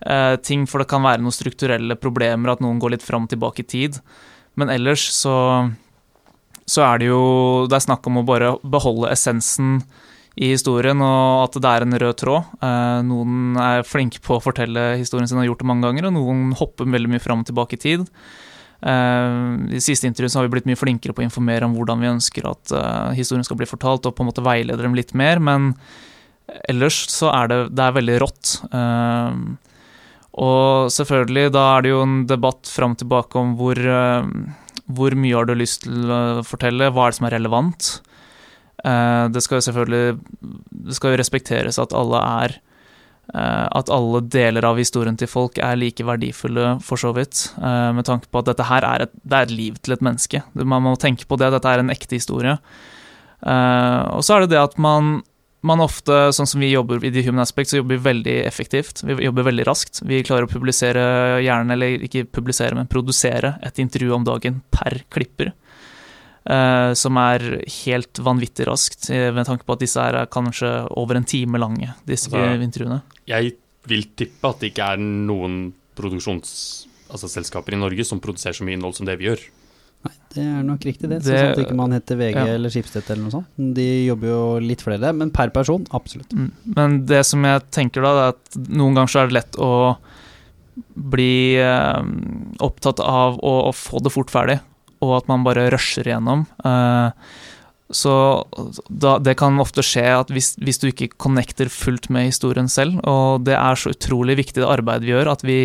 [0.05, 3.33] eh, ting, for det kan være noen strukturelle problemer, at noen går litt fram og
[3.33, 3.99] tilbake i tid.
[4.57, 5.35] Men ellers så,
[6.65, 7.21] så er det jo
[7.69, 9.81] Det er snakk om å bare beholde essensen
[10.37, 12.57] i historien, og at det er en rød tråd.
[12.61, 16.09] Eh, noen er flinke på å fortelle historien sin og har gjort det mange ganger,
[16.09, 18.05] og noen hopper veldig mye fram og tilbake i tid.
[18.81, 22.11] Eh, I siste intervju har vi blitt mye flinkere på å informere om hvordan vi
[22.11, 25.41] ønsker at eh, historien skal bli fortalt, og på en måte veilede dem litt mer,
[25.41, 25.71] men
[26.69, 28.53] ellers så er det, det er veldig rått.
[28.69, 29.39] Eh,
[30.37, 33.79] og selvfølgelig, da er det jo en debatt fram og tilbake om hvor,
[34.85, 37.87] hvor mye har du lyst til å fortelle, hva er det som er relevant.
[39.33, 40.19] Det skal jo selvfølgelig
[40.85, 42.53] Det skal jo respekteres at alle er
[43.33, 47.53] At alle deler av historien til folk er like verdifulle, for så vidt.
[47.59, 50.01] eh, Med tanke på at dette her er et, det er et liv til et
[50.01, 50.43] menneske.
[50.55, 52.57] Man må tenke på det, dette er en ekte historie.
[53.45, 55.23] Eh, Og så er det det at man
[55.67, 59.01] man ofte, sånn som vi jobber i The Human Aspect, så jobber vi veldig effektivt.
[59.03, 59.99] Vi jobber veldig raskt.
[60.05, 65.01] Vi klarer å publisere gjerne, eller ikke publisere, men produsere et intervju om dagen per
[65.11, 65.51] klipper.
[66.47, 67.43] Eh, som er
[67.83, 71.89] helt vanvittig raskt, eh, med tanke på at disse er kanskje over en time lange,
[72.07, 73.01] disse Altså, intervjuene.
[73.27, 73.57] Jeg
[73.87, 78.77] vil tippe at det ikke er noen produksjonsselskaper altså i Norge som produserer så mye
[78.77, 79.43] innhold som det vi gjør.
[80.05, 81.23] Nei, Det er nok riktig, det.
[81.23, 82.45] Det- sånn at ikke man heter VG ja.
[82.53, 83.47] eller Skipstedt eller noe sånt.
[83.57, 86.29] De jobber jo litt flere, men per person, absolutt.
[86.29, 86.51] Mm.
[86.75, 89.97] Men det som jeg tenker da, er at noen ganger så er det lett å
[90.95, 92.03] bli eh,
[92.61, 94.61] opptatt av å, å få det fort ferdig,
[95.03, 96.45] og at man bare rusher igjennom.
[96.65, 97.29] Eh,
[97.93, 98.13] så
[98.89, 102.99] da, det kan ofte skje at hvis, hvis du ikke connecter fullt med historien selv,
[103.07, 105.59] og det er så utrolig viktig det arbeidet vi gjør, at vi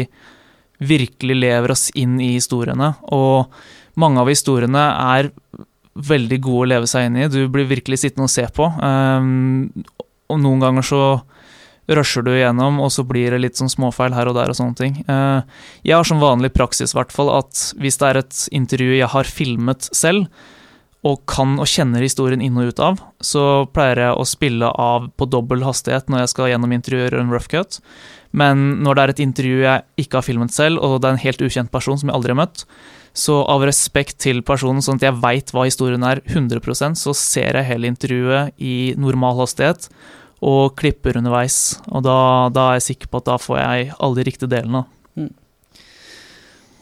[0.82, 2.92] virkelig lever oss inn i historiene.
[3.14, 3.50] Og
[3.98, 4.84] mange av historiene
[5.16, 5.32] er
[5.92, 7.28] veldig gode å leve seg inn i.
[7.30, 8.68] Du blir virkelig sittende og se på.
[8.80, 9.68] Um,
[10.32, 11.02] og noen ganger så
[11.90, 14.78] rusher du igjennom, og så blir det litt sånn småfeil her og der og sånne
[14.78, 14.98] ting.
[15.08, 15.42] Uh,
[15.82, 19.10] jeg har som vanlig praksis, i hvert fall, at hvis det er et intervju jeg
[19.14, 20.28] har filmet selv,
[21.02, 25.08] og kan og kjenner historien inn og ut av, så pleier jeg å spille av
[25.18, 27.80] på dobbel hastighet når jeg skal gjennom intervjuer en rough cut.
[28.30, 31.24] Men når det er et intervju jeg ikke har filmet selv, og det er en
[31.24, 32.62] helt ukjent person som jeg aldri har møtt,
[33.18, 37.58] så av respekt til personen, sånn at jeg veit hva historien er 100% så ser
[37.58, 39.90] jeg hele intervjuet i normal hastighet
[40.42, 41.78] og klipper underveis.
[41.92, 42.16] Og da,
[42.52, 44.84] da er jeg sikker på at da får jeg alle de riktige delene.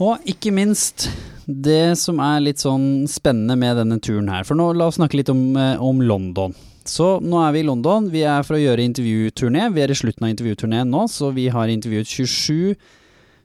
[0.00, 1.10] Og ikke minst
[1.44, 4.46] det som er litt sånn spennende med denne turen her.
[4.48, 6.54] For nå la oss snakke litt om, eh, om London.
[6.88, 8.08] Så nå er vi i London.
[8.10, 9.68] Vi er for å gjøre intervjuturné.
[9.74, 12.76] Vi er i slutten av intervjuturneen nå, så vi har intervjuet 27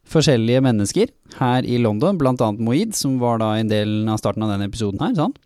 [0.08, 4.46] forskjellige mennesker her i London, blant annet Moid, som var da en del av starten
[4.46, 5.16] av denne episoden her.
[5.16, 5.38] sant?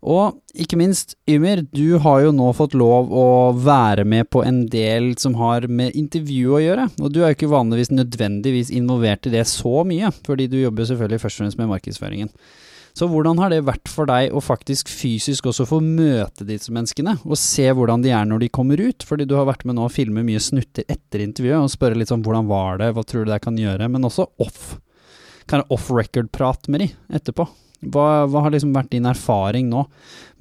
[0.00, 4.62] Og ikke minst, Ymir, du har jo nå fått lov å være med på en
[4.72, 6.88] del som har med intervju å gjøre.
[7.02, 10.88] Og du er jo ikke vanligvis nødvendigvis involvert i det så mye, fordi du jobber
[10.88, 12.32] selvfølgelig først og fremst med markedsføringen.
[12.96, 17.18] Så hvordan har det vært for deg å faktisk fysisk også få møte disse menneskene,
[17.22, 19.04] og se hvordan de er når de kommer ut?
[19.06, 22.10] Fordi du har vært med nå og filmer mye snutter etter intervjuet, og spørre litt
[22.10, 24.78] sånn hvordan var det, hva tror du det kan gjøre, men også off.
[25.50, 27.46] Kan off record-prat med de etterpå.
[27.80, 29.86] Hva, hva har liksom vært din erfaring nå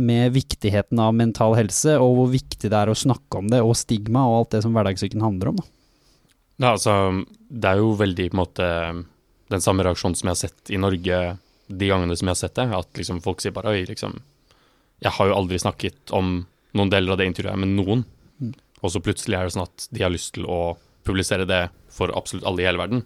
[0.04, 3.78] med viktigheten av mental helse, og hvor viktig det er å snakke om det, og
[3.80, 5.62] stigma og alt det som hverdagssyken handler om?
[5.62, 5.69] da?
[6.60, 6.93] Ja, altså,
[7.47, 8.67] det er jo veldig på en måte
[9.49, 11.19] den samme reaksjonen som jeg har sett i Norge
[11.69, 12.67] de gangene som jeg har sett det.
[12.75, 14.19] At liksom folk sier bare oi, liksom
[14.99, 16.41] Jeg har jo aldri snakket om
[16.75, 18.04] noen deler av det intervjuet med noen.
[18.43, 18.52] Mm.
[18.84, 20.75] Og så plutselig er det sånn at de har lyst til å
[21.08, 23.06] publisere det for absolutt alle i hele verden.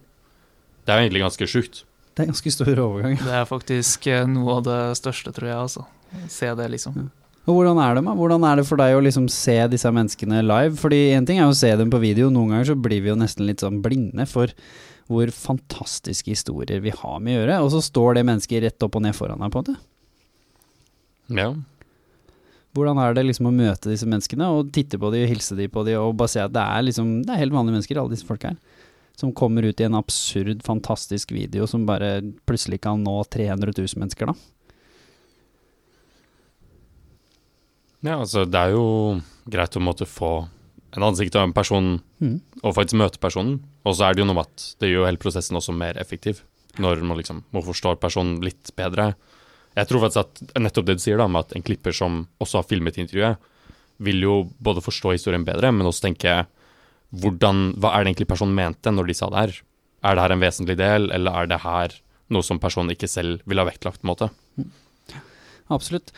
[0.82, 1.84] Det er jo egentlig ganske sjukt.
[2.14, 3.18] Det er ganske stor overgang.
[3.18, 5.84] Det er faktisk eh, noe av det største, tror jeg, altså.
[6.30, 7.08] Se det, liksom.
[7.44, 8.14] Og hvordan er det, da?
[8.16, 10.78] Hvordan er det for deg å liksom se disse menneskene live?
[10.80, 13.10] Fordi en ting er jo å se dem på video, noen ganger så blir vi
[13.10, 14.54] jo nesten litt sånn blinde for
[15.10, 18.96] hvor fantastiske historier vi har med å gjøre, og så står det mennesket rett opp
[18.96, 19.76] og ned foran deg, på en måte.
[21.34, 21.50] Ja.
[22.74, 25.70] Hvordan er det liksom å møte disse menneskene og titte på dem og hilse dem
[25.70, 28.16] på dem og bare se at det er liksom Det er helt vanlige mennesker, alle
[28.16, 28.73] disse folka her.
[29.16, 32.16] Som kommer ut i en absurd, fantastisk video som bare
[32.48, 34.34] plutselig kan nå 300 000 mennesker, da.
[38.04, 40.32] ja, altså det er jo greit å måtte få
[40.94, 42.40] en ansikt av en person Mm.
[42.62, 43.58] og faktisk møte personen.
[43.84, 46.40] Og så er det jo noe med at det gjør hele prosessen også mer effektiv,
[46.80, 49.14] når man liksom må forstå personen litt bedre.
[49.76, 52.60] Jeg tror faktisk at nettopp det du sier da, med at en klipper som også
[52.62, 53.36] har filmet intervjuet,
[53.98, 56.46] vil jo både forstå historien bedre, men også tenke
[57.22, 59.60] hvordan, hva er det egentlig personen mente når de sa det her?
[60.04, 61.94] Er det her en vesentlig del, eller er det her
[62.34, 64.02] noe som personen ikke selv ville ha vektlagt?
[64.02, 64.30] på en måte?
[65.72, 66.12] Absolutt.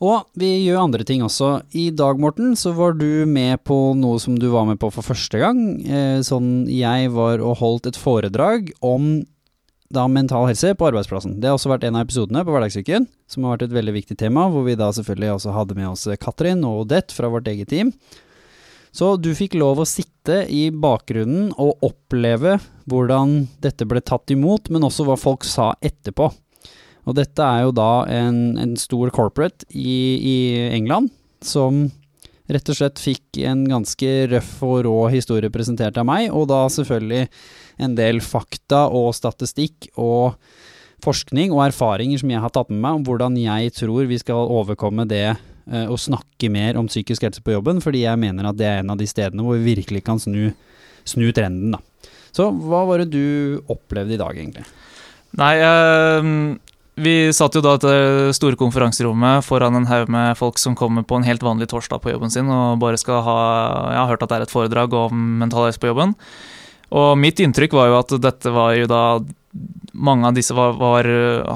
[0.00, 1.58] Og vi gjør andre ting også.
[1.76, 5.04] I dag, Morten, så var du med på noe som du var med på for
[5.04, 5.60] første gang.
[5.84, 9.18] Eh, sånn jeg var og holdt et foredrag om
[9.92, 11.36] da mental helse på arbeidsplassen.
[11.42, 14.16] Det har også vært en av episodene på Hverdagsuken, som har vært et veldig viktig
[14.22, 17.72] tema, hvor vi da selvfølgelig også hadde med oss Katrin og Odette fra vårt eget
[17.72, 17.90] team.
[18.90, 22.58] Så du fikk lov å sitte i bakgrunnen og oppleve
[22.90, 26.30] hvordan dette ble tatt imot, men også hva folk sa etterpå.
[27.08, 30.36] Og dette er jo da en, en stor corporate i, i
[30.74, 31.86] England som
[32.50, 36.64] rett og slett fikk en ganske røff og rå historie presentert av meg, og da
[36.72, 37.28] selvfølgelig
[37.80, 40.34] en del fakta og statistikk og
[41.00, 44.50] forskning og erfaringer som jeg har tatt med meg om hvordan jeg tror vi skal
[44.58, 48.58] overkomme det eh, å snakke mer om psykisk helse på jobben, fordi jeg mener at
[48.58, 50.52] det er en av de stedene hvor vi virkelig kan snu,
[51.08, 51.82] snu trenden, da.
[52.30, 54.66] Så hva var det du opplevde i dag, egentlig?
[55.38, 56.30] Nei, eh,
[57.00, 61.06] vi satt jo da i det store konferanserommet foran en haug med folk som kommer
[61.06, 63.36] på en helt vanlig torsdag på jobben sin og bare skal ha
[63.94, 66.16] Jeg har hørt at det er et foredrag om mental helse på jobben.
[66.90, 69.02] Og mitt inntrykk var jo at dette var jo da
[69.92, 71.08] Mange av disse var, var,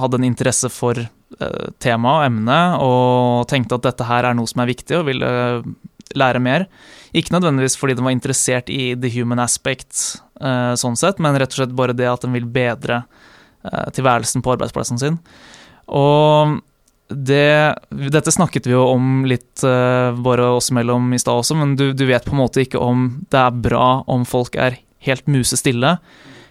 [0.02, 4.50] hadde en interesse for eh, temaet og emnet, og tenkte at dette her er noe
[4.50, 5.30] som er viktig, og ville
[6.18, 6.66] lære mer.
[7.14, 11.54] Ikke nødvendigvis fordi den var interessert i the human aspect, eh, sånn sett, men rett
[11.54, 13.04] og slett bare det at den vil bedre
[13.64, 15.20] eh, tilværelsen på arbeidsplassen sin.
[15.87, 16.59] Og
[17.09, 21.74] det, dette snakket vi jo om litt uh, bare oss imellom i stad også, men
[21.76, 25.28] du, du, vet på en måte ikke om det er bra om folk er helt
[25.28, 25.98] musestille,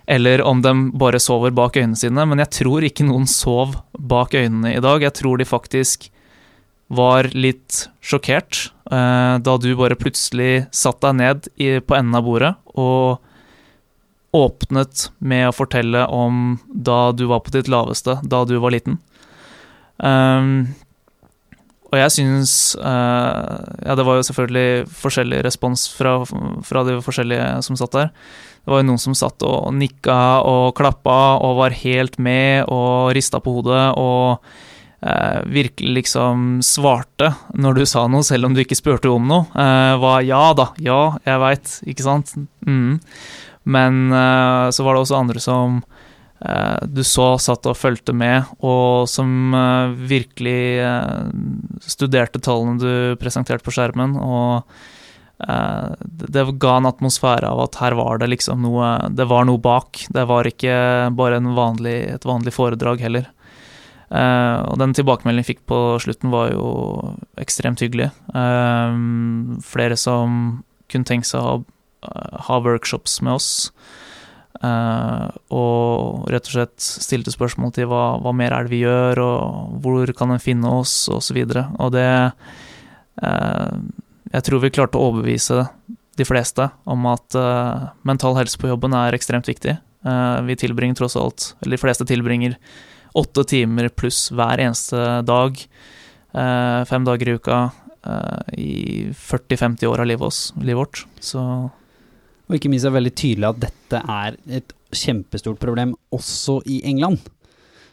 [0.06, 2.26] eller om de bare sover bak øynene sine.
[2.28, 5.04] Men jeg tror ikke noen sov bak øynene i dag.
[5.06, 6.10] Jeg tror de faktisk
[6.94, 12.28] var litt sjokkert eh, da du bare plutselig satt deg ned i, på enden av
[12.28, 13.24] bordet og
[14.34, 18.98] åpnet med å fortelle om da du var på ditt laveste, da du var liten.
[20.02, 20.74] Um,
[21.94, 27.46] og jeg syns uh, Ja, det var jo selvfølgelig forskjellig respons fra, fra, de forskjellige
[27.68, 28.12] som satt der.
[28.64, 30.18] Det var jo noen som satt og nikka
[30.50, 37.34] og klappa og var helt med og rista på hodet og uh, virkelig liksom svarte
[37.54, 39.46] når du sa noe, selv om du ikke spurte om noe.
[39.54, 42.34] Uh, var ja da, ja, jeg veit, ikke sant?
[42.66, 43.02] Mm.
[43.64, 44.10] Men
[44.76, 45.93] så var det også andre som Eh,
[46.92, 51.30] du så satt og fulgte med, og som eh, virkelig eh,
[51.88, 54.18] studerte tallene du presenterte på skjermen.
[54.20, 54.76] og
[55.44, 60.06] det ga en atmosfære av at her var det liksom noe Det var noe bak.
[60.14, 60.76] Det var ikke
[61.18, 63.26] bare vanlig, et vanlig foredrag heller.
[64.14, 68.12] og den tilbakemeldingen jeg fikk på slutten, var jo ekstremt hyggelig.
[69.68, 71.66] flere som kunne tenke seg å
[72.48, 73.52] ha workshops med oss.
[74.64, 75.28] Uh,
[76.24, 79.82] og rett og slett stilte spørsmål til hva, hva, mer er det vi gjør, og
[79.84, 81.10] hvor kan en finne oss.
[81.12, 82.08] Og, så og det
[83.24, 83.76] eh,
[84.32, 85.66] Jeg tror vi klarte å overbevise
[86.16, 89.78] de fleste om at eh, mental helse på jobben er ekstremt viktig.
[90.44, 92.58] vi tilbringer tross alt, eller de fleste tilbringer
[93.16, 95.60] åtte timer pluss hver eneste dag,
[96.90, 97.60] fem dager i uka,
[98.58, 98.74] i
[99.14, 101.04] 40-50 år av livet, livet vårt.
[101.22, 101.44] Så
[102.54, 106.82] og ikke minst er det veldig tydelig at dette er et kjempestort problem også i
[106.90, 107.22] England.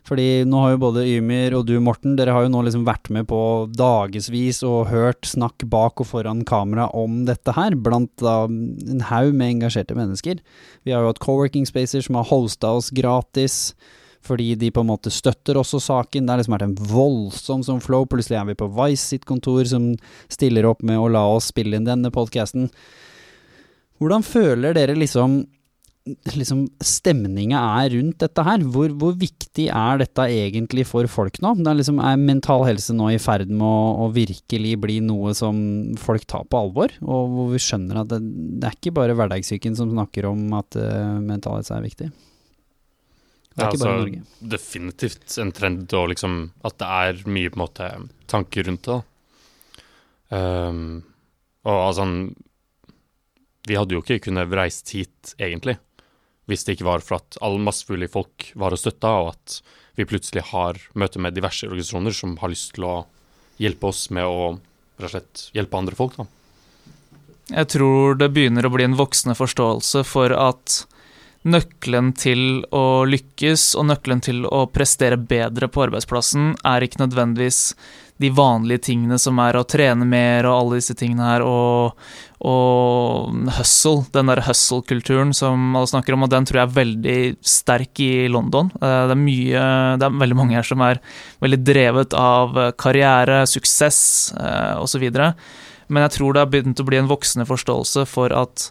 [0.09, 3.11] Fordi nå har jo både Ymir og du, Morten, dere har jo nå liksom vært
[3.13, 3.41] med på
[3.77, 9.37] dagevis og hørt snakk bak og foran kamera om dette her, blant da en haug
[9.37, 10.41] med engasjerte mennesker.
[10.89, 13.75] Vi har jo hatt co-working spacer som har hosta oss gratis
[14.25, 16.27] fordi de på en måte støtter også saken.
[16.27, 18.05] Det har liksom vært en voldsom sånn flow.
[18.05, 19.95] Plutselig er vi på Vice sitt kontor som
[20.29, 22.69] stiller opp med å la oss spille inn denne podkasten.
[24.01, 25.41] Hvordan føler dere liksom
[26.09, 28.63] liksom stemninga er rundt dette her.
[28.73, 31.53] Hvor, hvor, viktig er dette egentlig for folk nå?
[31.61, 35.35] Det er, liksom, er mental helse nå i ferd med å, å, virkelig bli noe
[35.37, 35.61] som
[36.01, 36.95] folk tar på alvor?
[37.05, 40.81] Og hvor vi skjønner at det, det er ikke bare hverdagssyken som snakker om at
[40.81, 42.11] uh, mental helse er viktig?
[43.51, 44.25] Det er ja, ikke bare altså, Norge.
[44.57, 47.95] Definitivt en trend og liksom at det er mye på en måte
[48.31, 49.01] tanker rundt det.
[50.31, 51.01] Um,
[51.67, 52.07] og altså
[53.69, 55.77] vi hadde jo ikke kunnet reist hit, egentlig,
[56.51, 59.61] hvis det ikke var for at alle massefulle folk var og støtta, og at
[59.99, 62.97] vi plutselig har møte med diverse organisasjoner som har lyst til å
[63.61, 64.59] hjelpe oss med å
[65.01, 66.19] slett hjelpe andre folk.
[66.19, 66.27] da.
[67.51, 70.85] Jeg tror det begynner å bli en voksende forståelse for at
[71.49, 77.61] nøkkelen til å lykkes og nøkkelen til å prestere bedre på arbeidsplassen er ikke nødvendigvis
[78.21, 81.95] de vanlige tingene som er å trene mer og alle disse tingene her, og,
[82.45, 87.17] og hustle, den der hustle-kulturen som alle snakker om, og den tror jeg er veldig
[87.41, 88.69] sterk i London.
[88.77, 89.63] Eh, det er mye,
[89.97, 91.01] det er veldig mange her som er
[91.41, 94.03] veldig drevet av karriere, suksess
[94.37, 95.09] eh, osv.
[95.89, 98.69] Men jeg tror det har begynt å bli en voksende forståelse for at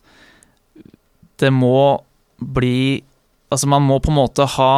[1.42, 2.04] det må
[2.40, 3.04] bli
[3.50, 4.74] Altså, man må på en måte ha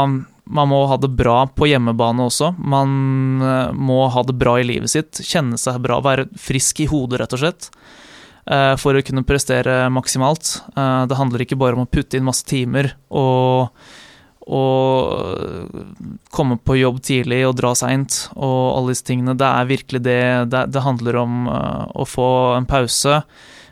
[0.51, 2.51] man må ha det bra på hjemmebane også.
[2.59, 6.89] Man eh, må ha det bra i livet sitt, kjenne seg bra, være frisk i
[6.91, 7.69] hodet, rett og slett.
[8.45, 10.57] eh, for å kunne prestere maksimalt.
[10.75, 13.69] Eh, det handler ikke bare om å putte inn masse timer og,
[14.49, 15.77] og
[16.33, 19.37] komme på jobb tidlig og dra seint og alle disse tingene.
[19.37, 23.21] Det er virkelig det Det, handler om å få en pause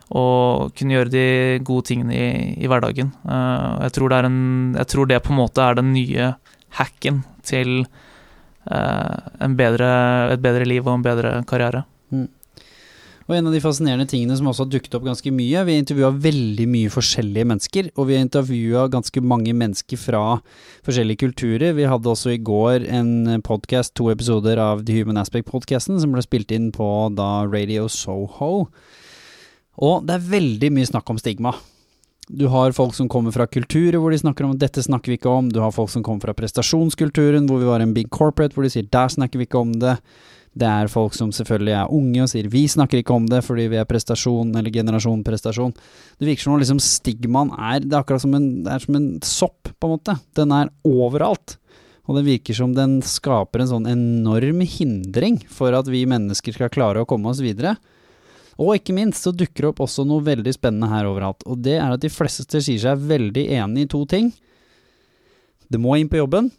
[0.10, 1.26] og kunne gjøre de
[1.66, 3.12] gode tingene i, i hverdagen.
[3.26, 4.40] Uh, jeg, tror en,
[4.78, 6.34] jeg tror det på en måte er den nye
[6.80, 7.80] hacken til
[8.70, 9.94] eh, bedre,
[10.36, 11.82] et bedre liv og en bedre karriere.
[13.30, 15.84] Og en av de fascinerende tingene som også har dukket opp ganske mye, vi har
[15.84, 20.22] intervjua veldig mye forskjellige mennesker, og vi har intervjua ganske mange mennesker fra
[20.88, 21.76] forskjellige kulturer.
[21.78, 26.26] Vi hadde også i går en podkast, to episoder av The Human Aspect-podkasten, som ble
[26.26, 28.66] spilt inn på da Radio Soho.
[29.80, 31.54] Og det er veldig mye snakk om stigma.
[32.30, 35.32] Du har folk som kommer fra kulturer hvor de snakker om 'dette snakker vi ikke
[35.32, 35.50] om'.
[35.50, 38.70] Du har folk som kommer fra prestasjonskulturen hvor vi var en big corporate hvor de
[38.70, 39.98] sier 'der snakker vi ikke om det'.
[40.54, 43.68] Det er folk som selvfølgelig er unge og sier 'vi snakker ikke om det fordi
[43.70, 45.74] vi er prestasjon eller generasjon prestasjon'.
[46.20, 48.96] Det virker som om liksom stigmaen er Det er akkurat som en, det er som
[48.96, 50.20] en sopp, på en måte.
[50.36, 51.58] Den er overalt.
[52.08, 56.70] Og det virker som den skaper en sånn enorm hindring for at vi mennesker skal
[56.70, 57.78] klare å komme oss videre.
[58.60, 61.78] Og ikke minst så dukker det opp også noe veldig spennende her overalt, og det
[61.80, 64.34] er at de fleste sier seg veldig enig i to ting.
[65.72, 66.50] Det må inn på jobben,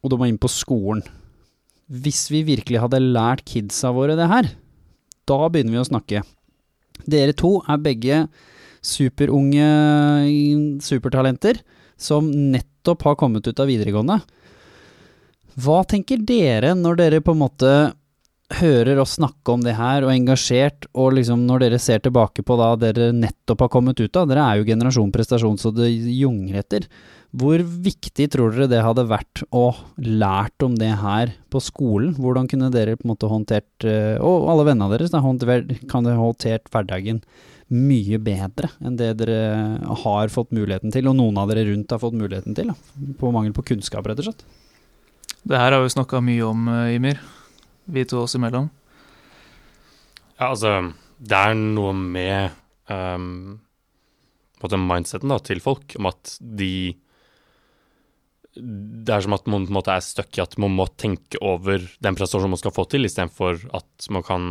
[0.00, 1.02] og det må inn på skolen.
[1.92, 4.48] Hvis vi virkelig hadde lært kidsa våre det her,
[5.28, 6.22] da begynner vi å snakke.
[7.04, 8.22] Dere to er begge
[8.82, 9.66] superunge
[10.82, 11.60] supertalenter
[12.00, 14.22] som nettopp har kommet ut av videregående.
[15.62, 17.72] Hva tenker dere når dere på en måte
[18.58, 22.44] hører oss snakke om det her og er engasjert, og liksom når dere ser tilbake
[22.46, 25.90] på da dere nettopp har kommet ut av, dere er jo generasjon prestasjon så det
[25.92, 26.86] junger etter,
[27.32, 29.70] hvor viktig tror dere det hadde vært å
[30.04, 32.12] lært om det her på skolen?
[32.20, 35.22] Hvordan kunne dere på en måte håndtert, eh, og alle vennene deres, da,
[35.88, 37.22] kan dere håndtert hverdagen
[37.72, 42.02] mye bedre enn det dere har fått muligheten til, og noen av dere rundt har
[42.02, 44.44] fått muligheten til, da, på mangel på kunnskap, rett og slett?
[45.42, 47.22] Det her har vi snakka mye om, eh, Ymir
[47.84, 48.70] vi to oss imellom?
[50.38, 52.54] Ja, altså Det er noe med
[52.90, 53.60] um,
[54.62, 56.94] på den mindseten da, til folk om at de
[58.54, 61.40] Det er som at man på en måte er stuck i at man må tenke
[61.40, 64.50] over den prestasjonen man skal få til, istedenfor at man kan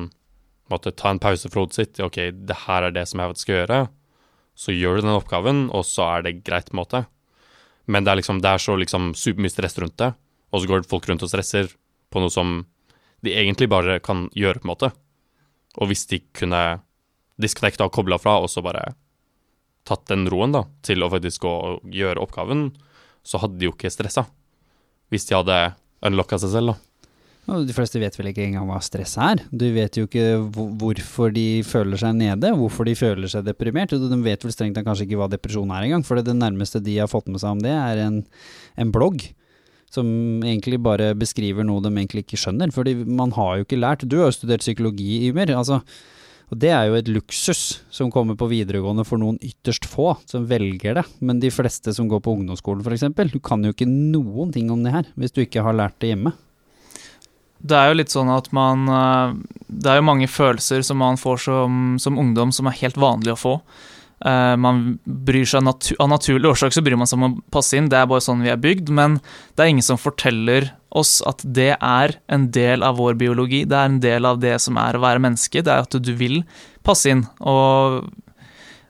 [0.71, 1.99] måtte, ta en pause fra hodet sitt.
[1.99, 3.79] OK, det her er det som jeg skal gjøre.
[4.57, 7.03] Så gjør du den oppgaven, og så er det greit, på en måte.
[7.91, 10.11] Men det er, liksom, det er så liksom supermye stress rundt det,
[10.51, 11.71] og så går folk rundt og stresser
[12.11, 12.61] på noe som
[13.25, 14.91] de egentlig bare kan gjøre, på en måte.
[15.79, 16.61] Og hvis de kunne
[17.41, 18.93] disconnecta og kobla fra, og så bare
[19.87, 21.45] tatt den roen da, til å faktisk
[21.89, 22.69] gjøre oppgaven,
[23.25, 24.27] så hadde de jo ikke stressa.
[25.13, 25.59] Hvis de hadde
[26.05, 26.79] unlocka seg selv, da.
[27.51, 29.41] De fleste vet vel ikke engang hva stress er.
[29.49, 33.91] Du vet jo ikke hvorfor de føler seg nede, hvorfor de føler seg deprimert.
[33.97, 36.99] De vet vel strengt tatt kanskje ikke hva depresjon er engang, for det nærmeste de
[37.01, 38.21] har fått med seg om det, er en,
[38.79, 39.25] en blogg
[39.91, 40.07] som
[40.45, 42.71] egentlig bare beskriver noe de egentlig ikke skjønner.
[42.73, 45.53] Fordi man har jo ikke lært Du har jo studert psykologi, Ymer.
[45.57, 45.81] Altså,
[46.51, 50.47] og det er jo et luksus som kommer på videregående for noen ytterst få som
[50.49, 51.05] velger det.
[51.23, 54.83] Men de fleste som går på ungdomsskolen f.eks., du kan jo ikke noen ting om
[54.83, 56.35] det her hvis du ikke har lært det hjemme.
[57.61, 59.33] Det er jo litt sånn at man eh,
[59.69, 63.35] Det er jo mange følelser som man får som, som ungdom som er helt vanlig
[63.35, 63.55] å få.
[64.21, 67.73] Uh, man bryr seg natu Av naturlig årsak så bryr man seg om å passe
[67.73, 68.91] inn, det er bare sånn vi er bygd.
[68.93, 69.17] Men
[69.55, 73.63] det er ingen som forteller oss at det er en del av vår biologi.
[73.65, 75.63] Det er en del av det som er å være menneske.
[75.63, 76.41] Det er at du vil
[76.85, 77.25] passe inn.
[77.39, 78.01] Og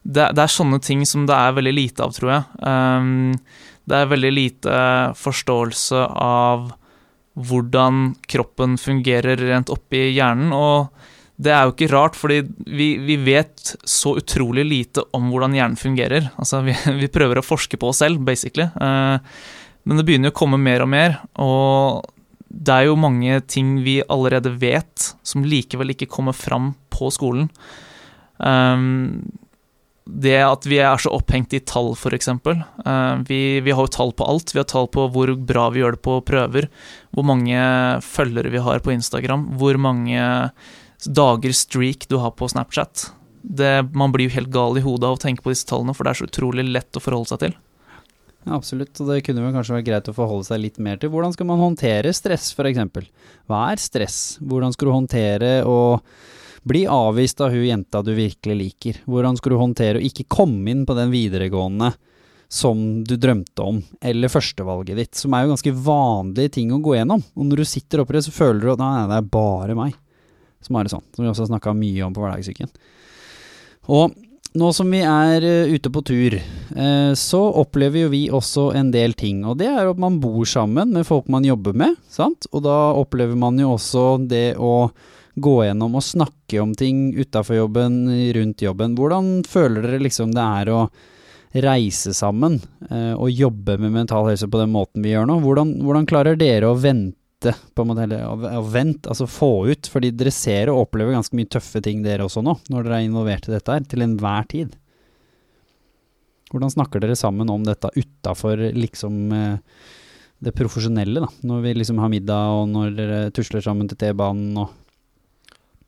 [0.02, 2.46] det, det er sånne ting som det er veldig lite av, tror jeg.
[2.66, 3.36] Um,
[3.90, 4.76] det er veldig lite
[5.20, 6.72] forståelse av
[7.40, 10.52] hvordan kroppen fungerer rent oppi hjernen.
[10.52, 10.92] og
[11.42, 15.80] det er jo ikke rart, fordi vi, vi, vet så utrolig lite om hvordan hjernen
[15.80, 16.30] fungerer.
[16.38, 18.68] Altså, vi, vi prøver å forske på oss selv, basically.
[18.78, 19.18] Uh,
[19.88, 22.10] men det begynner jo å komme mer og mer, og
[22.52, 27.48] det er jo mange ting vi allerede vet, som likevel ikke kommer fram på skolen.
[28.38, 29.24] Um,
[30.06, 32.28] det at vi er så opphengt i tall, f.eks.
[32.28, 34.54] Uh, vi, vi har jo tall på alt.
[34.54, 36.68] Vi har tall på hvor bra vi gjør det på prøver,
[37.16, 37.66] hvor mange
[38.06, 40.22] følgere vi har på Instagram, hvor mange
[41.06, 43.10] dager streak du har på Snapchat.
[43.42, 46.06] Det, man blir jo helt gal i hodet av å tenke på disse tallene, for
[46.06, 47.56] det er så utrolig lett å forholde seg til.
[48.42, 51.12] Ja, absolutt, og det kunne vel kanskje vært greit å forholde seg litt mer til.
[51.14, 53.10] Hvordan skal man håndtere stress, f.eks.?
[53.50, 54.20] Hva er stress?
[54.42, 55.80] Hvordan skal du håndtere å
[56.66, 59.02] bli avvist av hun jenta du virkelig liker?
[59.10, 61.94] Hvordan skal du håndtere å ikke komme inn på den videregående
[62.52, 66.98] som du drømte om, eller førstevalget ditt, som er jo ganske vanlige ting å gå
[66.98, 67.22] gjennom.
[67.40, 69.94] Og når du sitter oppi det, så føler du at nei, det er bare meg
[70.62, 72.72] som har det sånn, som vi også har snakka mye om på Hverdagssyken.
[73.92, 74.14] Og
[74.60, 78.92] nå som vi er eh, ute på tur, eh, så opplever jo vi også en
[78.92, 79.46] del ting.
[79.48, 82.50] Og det er at man bor sammen med folk man jobber med, sant.
[82.52, 84.92] Og da opplever man jo også det å
[85.42, 88.04] gå gjennom og snakke om ting utafor jobben,
[88.36, 88.98] rundt jobben.
[89.00, 90.82] Hvordan føler dere liksom det er å
[91.52, 92.60] reise sammen
[92.90, 95.40] eh, og jobbe med mental helse på den måten vi gjør nå?
[95.44, 99.90] Hvordan, hvordan klarer dere å vente på en måte, eller å, vente, altså få ut?
[99.90, 103.08] Fordi dere ser og opplever ganske mye tøffe ting dere også nå, når dere er
[103.08, 104.76] involvert i dette her, til enhver tid.
[106.52, 109.86] Hvordan snakker dere sammen om dette utafor liksom eh,
[110.42, 111.30] det profesjonelle, da?
[111.48, 114.78] Når vi liksom har middag, og når dere tusler sammen til T-banen og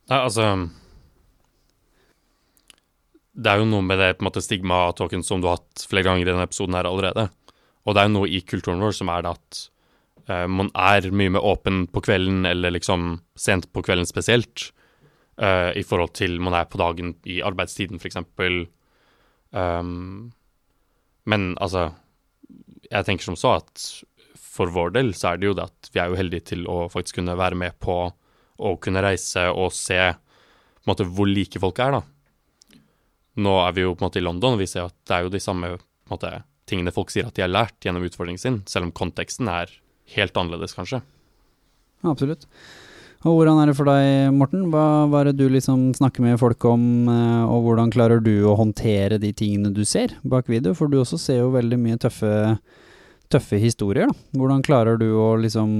[0.04, 0.44] Nei, altså
[3.32, 6.04] Det er jo noe med det på en måte stigma-talken som du har hatt flere
[6.06, 7.30] ganger i denne episoden her allerede.
[7.84, 9.62] Og det er jo noe i kulturen vår som er det at
[10.30, 14.70] uh, man er mye mer åpen på kvelden, eller liksom sent på kvelden spesielt,
[15.40, 18.20] uh, i forhold til man er på dagen i arbeidstiden, f.eks.
[19.54, 20.32] Um,
[21.30, 21.92] men altså
[22.90, 23.84] Jeg tenker som så at
[24.54, 26.84] for vår del så er det jo det at vi er jo heldige til å
[26.92, 27.96] faktisk kunne være med på
[28.54, 32.02] å kunne reise og se på en måte hvor like folk er, da.
[33.42, 35.24] Nå er vi jo på en måte i London, og vi ser at det er
[35.24, 36.32] jo de samme på en måte,
[36.70, 39.72] tingene folk sier at de har lært gjennom utfordringen sin, selv om konteksten er
[40.16, 41.00] helt annerledes, kanskje.
[42.04, 42.44] Absolutt.
[43.24, 44.66] Og hvordan er det for deg, Morten?
[44.72, 48.34] Hva, hva er det du liksom snakker med folk om, eh, og hvordan klarer du
[48.44, 50.74] å håndtere de tingene du ser bak video?
[50.76, 52.58] For du også ser jo veldig mye tøffe,
[53.32, 54.28] tøffe historier, da.
[54.36, 55.72] Hvordan klarer du å liksom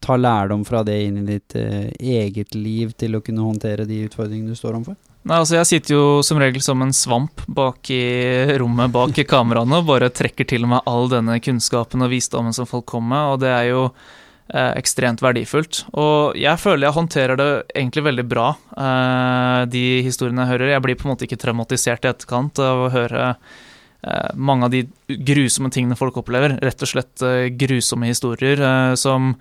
[0.00, 4.06] ta lærdom fra det inn i ditt eh, eget liv til å kunne håndtere de
[4.08, 4.96] utfordringene du står overfor?
[5.20, 9.26] Nei, altså Jeg sitter jo som regel som en svamp bak i rommet bak i
[9.28, 13.34] kameraene og bare trekker til meg all denne kunnskapen og visdommen som folk kommer med,
[13.34, 15.82] og det er jo eh, ekstremt verdifullt.
[15.92, 18.48] Og jeg føler jeg håndterer det egentlig veldig bra,
[18.86, 20.72] eh, de historiene jeg hører.
[20.72, 24.72] Jeg blir på en måte ikke traumatisert i etterkant av å høre eh, mange av
[24.72, 24.86] de
[25.28, 26.56] grusomme tingene folk opplever.
[26.64, 29.34] Rett og slett eh, grusomme historier eh, som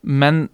[0.00, 0.46] Men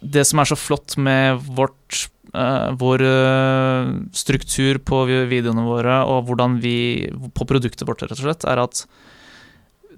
[0.00, 6.60] det som er så flott med vårt vår eh, struktur på videoene våre og hvordan
[6.62, 8.84] vi På produktet vårt, rett og slett, er at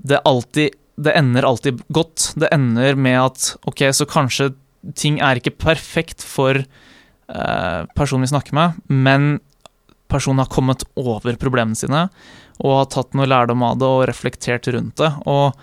[0.03, 2.33] det alltid Det ender alltid godt.
[2.37, 4.53] Det ender med at ok, så kanskje
[4.99, 9.39] ting er ikke perfekt for eh, personen vi snakker med, men
[10.11, 12.09] personen har kommet over problemene sine
[12.62, 15.09] og har tatt noe lærdom av det og reflektert rundt det.
[15.30, 15.55] Og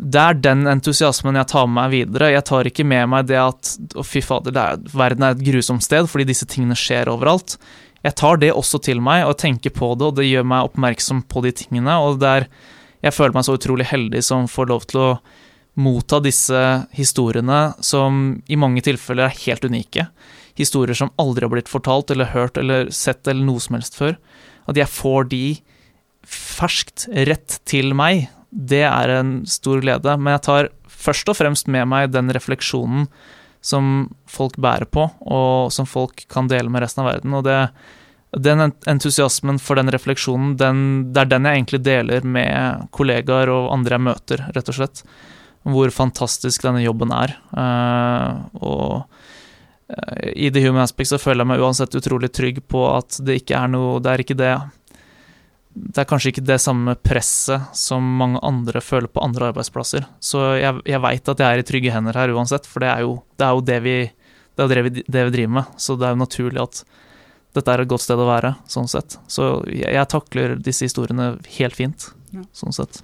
[0.00, 2.30] det er den entusiasmen jeg tar med meg videre.
[2.32, 5.84] Jeg tar ikke med meg det at å fy fader, er, verden er et grusomt
[5.84, 7.58] sted fordi disse tingene skjer overalt.
[8.00, 11.20] Jeg tar det også til meg og tenker på det, og det gjør meg oppmerksom
[11.28, 11.98] på de tingene.
[12.00, 12.48] Og det er,
[13.04, 15.10] jeg føler meg så utrolig heldig som får lov til å
[15.80, 16.62] motta disse
[16.96, 20.08] historiene, som i mange tilfeller er helt unike.
[20.56, 24.16] Historier som aldri har blitt fortalt eller hørt eller sett eller noe som helst før.
[24.64, 25.44] At jeg får de
[26.24, 30.16] ferskt rett til meg, det er en stor glede.
[30.18, 33.06] Men jeg tar først og fremst med meg den refleksjonen
[33.60, 37.34] som folk bærer på, og som folk kan dele med resten av verden.
[37.36, 37.58] Og det,
[38.32, 43.70] den entusiasmen for den refleksjonen, den, det er den jeg egentlig deler med kollegaer og
[43.74, 45.04] andre jeg møter, rett og slett.
[45.68, 47.34] Hvor fantastisk denne jobben er.
[47.52, 49.02] Eh, og
[49.92, 53.42] eh, i The Human Aspect så føler jeg meg uansett utrolig trygg på at det
[53.42, 54.54] ikke er noe Det er ikke det
[55.74, 60.06] det er kanskje ikke det samme presset som mange andre føler på andre arbeidsplasser.
[60.18, 63.04] Så jeg, jeg veit at jeg er i trygge hender her uansett, for det er
[63.06, 63.94] jo det, er jo det, vi,
[64.58, 65.76] det, er det, vi, det vi driver med.
[65.78, 66.82] Så det er jo naturlig at
[67.54, 69.18] dette er et godt sted å være, sånn sett.
[69.30, 72.10] Så jeg, jeg takler disse historiene helt fint,
[72.54, 73.02] sånn sett.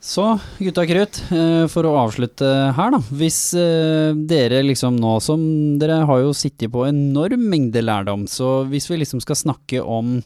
[0.00, 0.24] Så
[0.56, 3.02] gutta krutt, eh, for å avslutte her da.
[3.12, 5.42] Hvis eh, dere liksom nå som
[5.80, 10.22] Dere har jo sittet på enorm mengde lærdom, så hvis vi liksom skal snakke om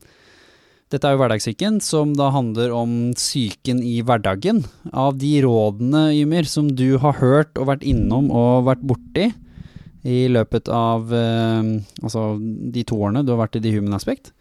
[0.95, 4.62] dette er jo hverdagssyken, som da handler om psyken i hverdagen.
[4.95, 9.32] Av de rådene, Ymir, som du har hørt og vært innom og vært borti
[10.05, 11.68] i løpet av eh,
[12.05, 14.34] altså de to årene du har vært i The Human Aspect,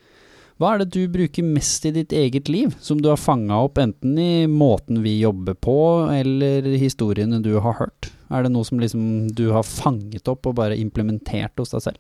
[0.62, 3.80] hva er det du bruker mest i ditt eget liv, som du har fanga opp
[3.82, 5.78] enten i måten vi jobber på,
[6.14, 8.12] eller historiene du har hørt?
[8.30, 12.00] Er det noe som liksom du har fanget opp og bare implementert hos deg selv?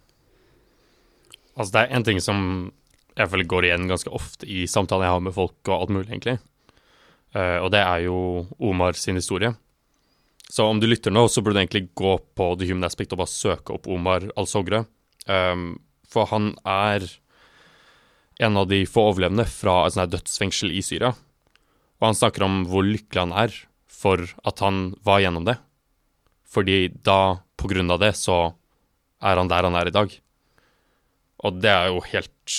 [1.58, 2.46] Altså, det er en ting som
[3.14, 6.10] jeg føler går igjen ganske ofte i samtaler jeg har med folk og alt mulig,
[6.10, 6.38] egentlig.
[7.34, 8.18] Uh, og det er jo
[8.62, 9.54] Omar sin historie.
[10.50, 13.24] Så om du lytter nå, så burde du egentlig gå på The Human Aspect og
[13.24, 14.84] bare søke opp Omar al-Sogre.
[15.26, 17.08] Um, for han er
[18.44, 21.14] en av de få overlevende fra et sånt dødsfengsel i Syria.
[22.02, 23.56] Og han snakker om hvor lykkelig han er
[23.94, 25.56] for at han var gjennom det.
[26.54, 28.54] Fordi da, på grunn av det, så
[29.24, 30.14] er han der han er i dag.
[31.44, 32.58] Og det er jo helt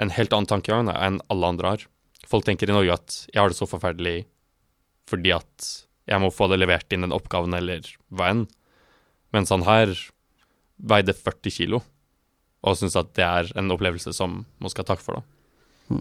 [0.00, 1.84] en helt annen tankegang enn alle andre har.
[2.28, 4.24] Folk tenker i Norge at jeg har det så forferdelig
[5.10, 5.70] fordi at
[6.08, 8.46] jeg må få det levert inn den oppgaven eller hva enn.
[9.34, 9.92] Mens han her
[10.80, 11.82] veide 40 kilo
[12.64, 15.20] og syns at det er en opplevelse som man skal ha takk for.
[15.20, 16.00] da.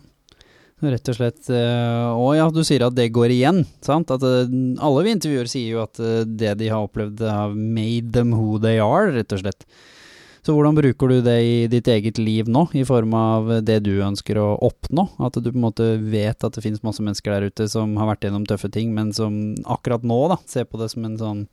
[0.83, 1.47] Rett og slett.
[1.47, 4.11] eh, Og ja, du sier at det går igjen, sant?
[4.11, 4.51] At eh,
[4.83, 8.57] alle vi intervjuer sier jo at eh, det de har opplevd har made them who
[8.59, 9.63] they are, rett og slett.
[10.43, 13.93] Så hvordan bruker du det i ditt eget liv nå, i form av det du
[14.03, 15.05] ønsker å oppnå?
[15.23, 18.09] At du på en måte vet at det finnes masse mennesker der ute som har
[18.09, 21.45] vært gjennom tøffe ting, men som akkurat nå da, ser på det som en sånn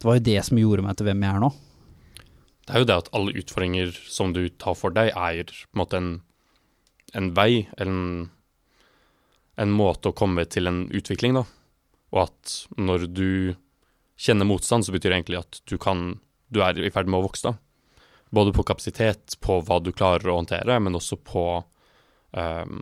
[0.00, 1.50] Det var jo det som gjorde meg til hvem jeg er nå.
[2.62, 5.82] Det er jo det at alle utfordringer som du tar for deg, er på en
[5.82, 6.08] måte en,
[7.12, 8.30] en vei, eller en,
[9.60, 11.44] en måte å komme til en utvikling, da.
[12.16, 13.28] Og at når du
[14.16, 16.16] kjenner motstand, så betyr det egentlig at du kan
[16.52, 17.56] Du er i ferd med å vokse, da.
[18.32, 21.44] Både på kapasitet, på hva du klarer å håndtere, men også på
[22.32, 22.78] um,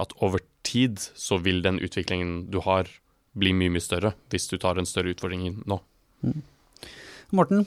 [0.00, 2.88] at over tid så vil den utviklingen du har,
[3.36, 5.76] bli mye, mye større hvis du tar en større utfordring nå.
[7.36, 7.66] Morten,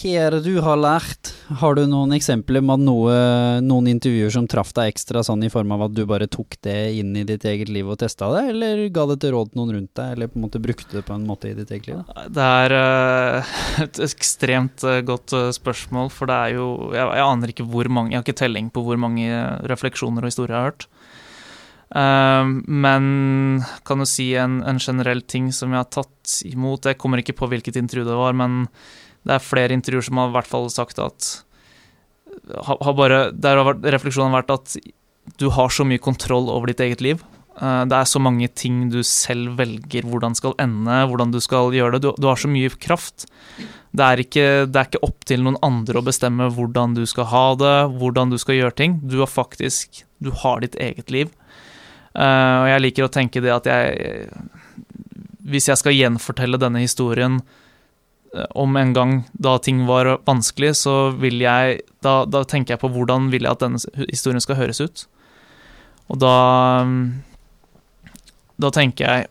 [0.00, 1.19] hva er det du har lært?
[1.58, 3.14] Har du noen eksempler med noe,
[3.64, 6.76] noen intervjuer som traff deg ekstra, sånn i form av at du bare tok det
[7.00, 9.72] inn i ditt eget liv og testa det, eller ga det til råd til noen
[9.74, 12.04] rundt deg, eller på en måte brukte det på en måte i ditt eget liv?
[12.06, 12.26] Da?
[12.38, 17.26] Det er uh, et ekstremt eh, godt eh, spørsmål, for det er jo jeg, jeg
[17.26, 20.62] aner ikke hvor mange Jeg har ikke telling på hvor mange refleksjoner og historier jeg
[20.62, 20.88] har hørt.
[21.90, 23.04] Uh, men
[23.82, 27.34] kan du si en, en generell ting som jeg har tatt imot Jeg kommer ikke
[27.34, 28.68] på hvilket intervju det var, men
[29.26, 31.30] det er flere intervjuer som har i hvert fall sagt at
[32.50, 34.76] har, bare, Der har refleksjonen vært at
[35.38, 37.20] du har så mye kontroll over ditt eget liv.
[37.60, 41.72] Eh, Det er så mange ting du selv velger hvordan skal ende, hvordan du skal
[41.76, 42.02] gjøre det.
[42.02, 43.26] Du, du har så mye kraft.
[43.92, 47.26] Det er, ikke, det er ikke opp til noen andre å bestemme hvordan du skal
[47.32, 49.00] ha det, hvordan du skal gjøre ting.
[49.02, 51.30] Du har faktisk Du har ditt eget liv.
[52.14, 54.28] Eh, og jeg liker å tenke det at jeg
[55.46, 57.40] Hvis jeg skal gjenfortelle denne historien
[58.54, 62.88] om en gang da ting var vanskelig, så vil jeg Da, da tenker jeg på
[62.94, 65.04] hvordan vil jeg at denne historien skal høres ut.
[66.08, 66.86] Og da
[68.60, 69.28] Da tenker jeg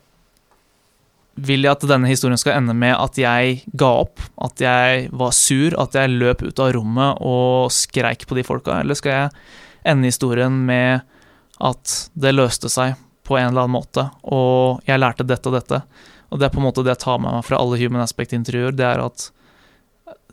[1.40, 4.20] Vil jeg at denne historien skal ende med at jeg ga opp?
[4.36, 5.76] At jeg var sur?
[5.80, 8.80] At jeg løp ut av rommet og skreik på de folka?
[8.82, 9.30] Eller skal jeg
[9.88, 11.00] ende historien med
[11.60, 15.80] at det løste seg på en eller annen måte, og jeg lærte dette og dette?
[16.30, 18.74] Og det er på en måte det jeg tar med meg fra alle Human Aspect-intervjuer,
[18.76, 19.30] det er at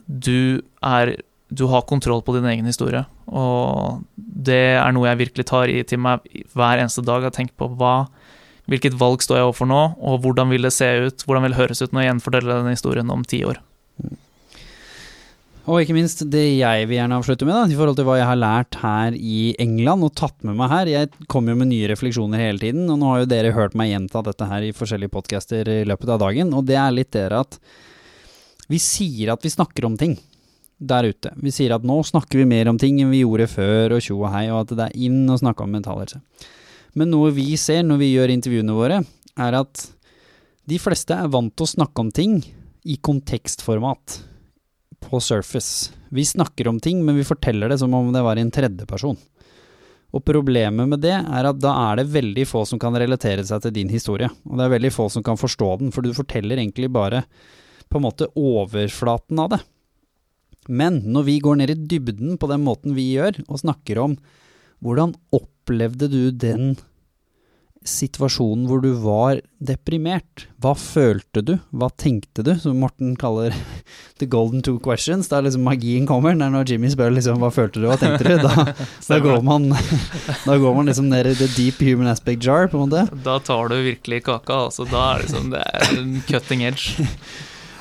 [0.07, 1.17] du er
[1.47, 5.79] du har kontroll på din egen historie, og det er noe jeg virkelig tar i
[5.87, 7.23] til meg hver eneste dag.
[7.23, 8.09] Jeg tenker på hva,
[8.67, 11.61] hvilket valg står jeg overfor nå, og hvordan vil det se ut, hvordan vil det
[11.61, 13.61] høres ut når jeg gjenforteller denne historien om ti år.
[15.67, 18.27] Og ikke minst det jeg vil gjerne avslutte med, da, i forhold til hva jeg
[18.29, 20.91] har lært her i England og tatt med meg her.
[20.93, 23.91] Jeg kommer jo med nye refleksjoner hele tiden, og nå har jo dere hørt meg
[23.91, 27.41] gjenta dette her i forskjellige podcaster i løpet av dagen, og det er litt dere
[27.43, 27.59] at
[28.71, 30.15] vi sier at vi snakker om ting
[30.79, 31.33] der ute.
[31.43, 34.21] Vi sier at nå snakker vi mer om ting enn vi gjorde før, og tjo
[34.21, 36.21] og hei, og at det er inn å snakke om mental helse.
[36.95, 39.01] Men noe vi ser når vi gjør intervjuene våre,
[39.35, 39.83] er at
[40.67, 42.39] de fleste er vant til å snakke om ting
[42.87, 44.21] i kontekstformat
[45.03, 45.93] på Surface.
[46.09, 49.17] Vi snakker om ting, men vi forteller det som om det var en tredjeperson.
[50.15, 53.63] Og problemet med det er at da er det veldig få som kan relatere seg
[53.63, 54.29] til din historie.
[54.47, 57.25] Og det er veldig få som kan forstå den, for du forteller egentlig bare
[57.87, 59.61] på en måte overflaten av det.
[60.67, 64.17] Men når vi går ned i dybden på den måten vi gjør, og snakker om
[64.83, 66.75] hvordan opplevde du den
[67.87, 70.45] situasjonen hvor du var deprimert?
[70.61, 71.53] Hva følte du?
[71.71, 72.51] Hva tenkte du?
[72.59, 73.55] Som Morten kaller
[74.21, 75.29] the golden two questions.
[75.31, 76.35] Da liksom magien kommer.
[76.35, 78.35] Det er når Jimmy spør liksom hva følte du, hva tenkte du?
[78.43, 78.67] Da,
[79.11, 79.69] da, går, man,
[80.47, 83.21] da går man liksom ned i the deep human aspect jar, på en måte.
[83.25, 84.87] Da tar du virkelig kaka, altså.
[84.91, 87.07] Da er det liksom det er en cutting edge.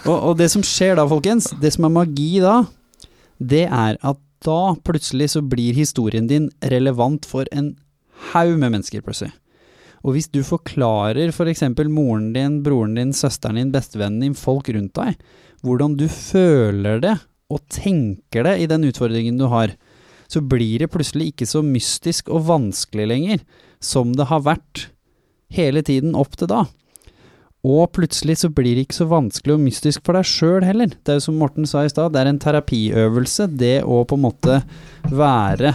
[0.06, 2.60] Og, og det som skjer da, folkens, det som er magi da,
[3.42, 7.74] det er at da plutselig så blir historien din relevant for en
[8.32, 9.32] haug med mennesker, plutselig.
[10.06, 11.64] Og hvis du forklarer f.eks.
[11.74, 15.18] For moren din, broren din, søsteren din, bestevennen din, folk rundt deg,
[15.66, 17.16] hvordan du føler det
[17.50, 19.74] og tenker det i den utfordringen du har,
[20.30, 23.42] så blir det plutselig ikke så mystisk og vanskelig lenger
[23.82, 24.88] som det har vært
[25.54, 26.64] hele tiden opp til da.
[27.66, 30.92] Og plutselig så blir det ikke så vanskelig og mystisk for deg sjøl heller.
[31.02, 34.18] Det er jo som Morten sa i stad, det er en terapiøvelse, det å på
[34.18, 34.60] en måte
[35.10, 35.74] være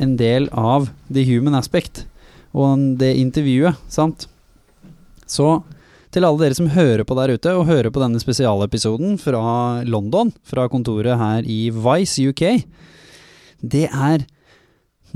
[0.00, 2.06] en del av the human aspect
[2.56, 4.26] og det intervjuet, sant.
[5.28, 5.60] Så
[6.14, 10.32] til alle dere som hører på der ute, og hører på denne spesialepisoden fra London,
[10.46, 12.44] fra kontoret her i Vice UK,
[13.60, 14.24] det er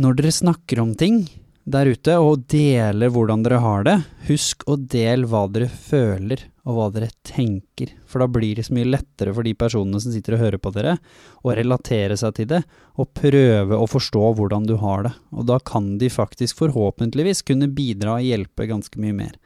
[0.01, 1.23] når dere snakker om ting
[1.69, 3.97] der ute, og deler hvordan dere har det,
[4.31, 8.75] husk å dele hva dere føler og hva dere tenker, for da blir det så
[8.77, 10.97] mye lettere for de personene som sitter og hører på dere,
[11.45, 12.63] å relatere seg til det,
[12.97, 15.15] og prøve å forstå hvordan du har det.
[15.37, 19.39] Og da kan de faktisk forhåpentligvis kunne bidra og hjelpe ganske mye mer.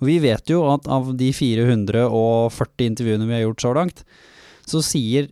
[0.00, 4.02] Og vi vet jo at av de 440 intervjuene vi har gjort så langt,
[4.66, 5.30] så sier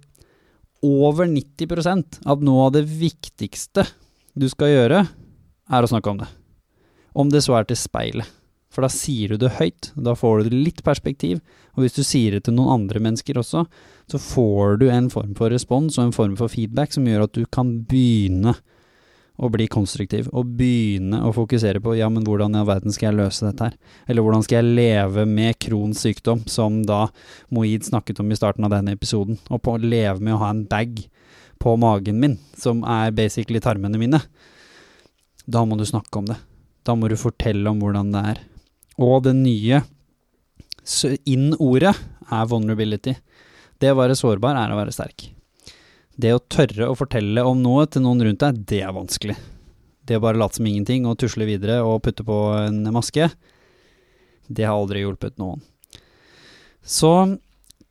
[0.86, 3.84] over 90% at noe av det viktigste
[4.38, 5.03] du skal gjøre,
[5.71, 6.29] er å snakke om det.
[7.14, 8.37] Om det så er til speilet.
[8.71, 11.41] For da sier du det høyt, da får du litt perspektiv.
[11.75, 13.64] Og hvis du sier det til noen andre mennesker også,
[14.11, 17.35] så får du en form for respons og en form for feedback som gjør at
[17.35, 18.55] du kan begynne
[19.41, 23.09] å bli konstruktiv, og begynne å fokusere på ja, men hvordan i all verden skal
[23.09, 23.79] jeg løse dette her?
[24.05, 27.07] Eller hvordan skal jeg leve med Crohns sykdom, som da
[27.49, 30.51] Moid snakket om i starten av denne episoden, og på å leve med å ha
[30.53, 31.01] en bag
[31.61, 34.21] på magen min, som er basically tarmene mine.
[35.47, 36.38] Da må du snakke om det.
[36.84, 38.41] Da må du fortelle om hvordan det er.
[39.01, 39.82] Og det nye
[41.28, 41.95] inn-ordet
[42.30, 43.14] er vulnerability.
[43.80, 45.30] Det å være sårbar er å være sterk.
[46.20, 49.36] Det å tørre å fortelle om noe til noen rundt deg, det er vanskelig.
[50.05, 53.30] Det å bare late som ingenting og tusle videre og putte på en maske,
[54.51, 55.62] det har aldri hjulpet noen.
[56.82, 57.12] Så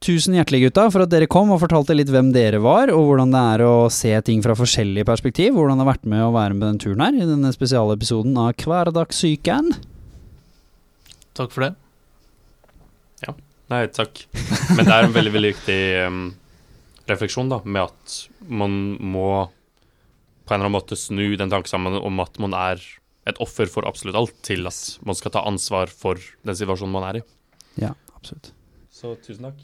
[0.04, 3.34] tusen hjertelig, gutta, for at dere kom og fortalte litt hvem dere var, og hvordan
[3.36, 5.54] det er å se ting fra forskjellige perspektiv.
[5.58, 8.54] Hvordan det har vært med å være med denne turen her, i denne spesialepisoden av
[8.64, 9.74] Hverdagssyken.
[11.40, 11.72] Takk for det.
[13.26, 13.36] Ja.
[13.72, 14.24] Nei, takk.
[14.76, 16.22] Men det er en veldig, veldig viktig um,
[17.12, 19.30] refleksjon, da, med at man må
[20.50, 22.82] på en eller annen måte snu den tankesammen om at man er
[23.30, 27.06] et offer for absolutt alt, til at man skal ta ansvar for den situasjonen man
[27.12, 27.26] er i.
[27.84, 28.50] Ja, absolutt.
[28.90, 29.60] Så tusen takk.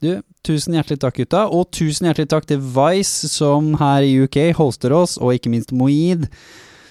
[0.00, 1.42] Du, tusen hjertelig takk, gutta.
[1.52, 5.74] Og tusen hjertelig takk til Vice, som her i UK hoster oss, og ikke minst
[5.76, 6.24] Moid,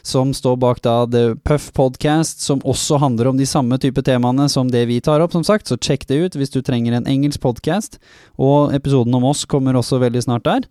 [0.05, 4.45] som står bak da The Puff Podcast, som også handler om de samme type temaene
[4.53, 5.65] som det vi tar opp, som sagt.
[5.65, 7.97] Så sjekk det ut hvis du trenger en engelsk podcast.
[8.37, 10.67] Og episoden om oss kommer også veldig snart der.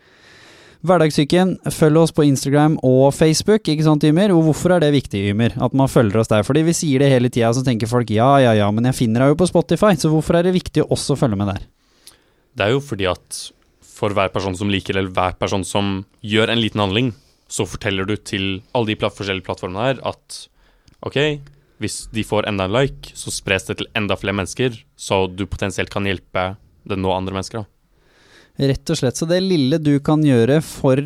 [0.87, 4.31] Hverdagssyken, følg oss på Instagram og Facebook, ikke sant, Ymer?
[4.31, 6.47] Og hvorfor er det viktig, Ymer, at man følger oss der?
[6.47, 9.27] Fordi vi sier det hele tida, så tenker folk ja, ja, ja, men jeg finner
[9.27, 11.67] deg jo på Spotify, så hvorfor er det viktig å også følge med der?
[12.59, 13.39] Det er jo fordi at
[13.87, 17.13] for hver person som liker, eller hver person som gjør en liten handling,
[17.51, 20.43] så forteller du til alle de forskjellige plattformene her at
[21.07, 21.19] OK,
[21.79, 25.47] hvis de får enda en like, så spres det til enda flere mennesker, så du
[25.47, 26.51] potensielt kan hjelpe
[26.89, 27.67] det nå andre mennesker.
[28.59, 29.19] Rett og slett.
[29.19, 30.99] Så det lille du kan gjøre for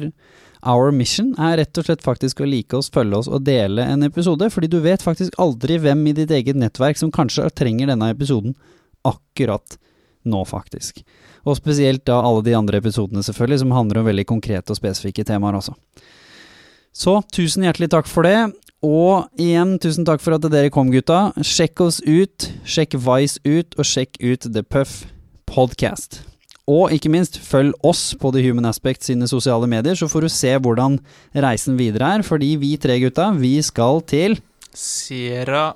[0.63, 4.07] Our mission er rett og slett faktisk å like oss, følge oss og dele en
[4.07, 8.13] episode, fordi du vet faktisk aldri hvem i ditt eget nettverk som kanskje trenger denne
[8.15, 8.55] episoden
[9.03, 9.77] akkurat
[10.23, 11.03] nå, faktisk.
[11.43, 15.25] Og spesielt da alle de andre episodene, selvfølgelig, som handler om veldig konkrete og spesifikke
[15.27, 15.75] temaer også.
[16.93, 18.53] Så tusen hjertelig takk for det.
[18.83, 21.31] Og igjen, tusen takk for at dere kom, gutta.
[21.47, 25.05] Sjekk oss ut, sjekk Vice ut, og sjekk ut The Puff
[25.47, 26.23] Podcast.
[26.71, 30.31] Og ikke minst, følg oss på The Human Aspect sine sosiale medier, så får du
[30.31, 30.99] se hvordan
[31.35, 32.27] reisen videre er.
[32.27, 34.39] Fordi vi tre gutta, vi skal til
[34.73, 35.73] Sierra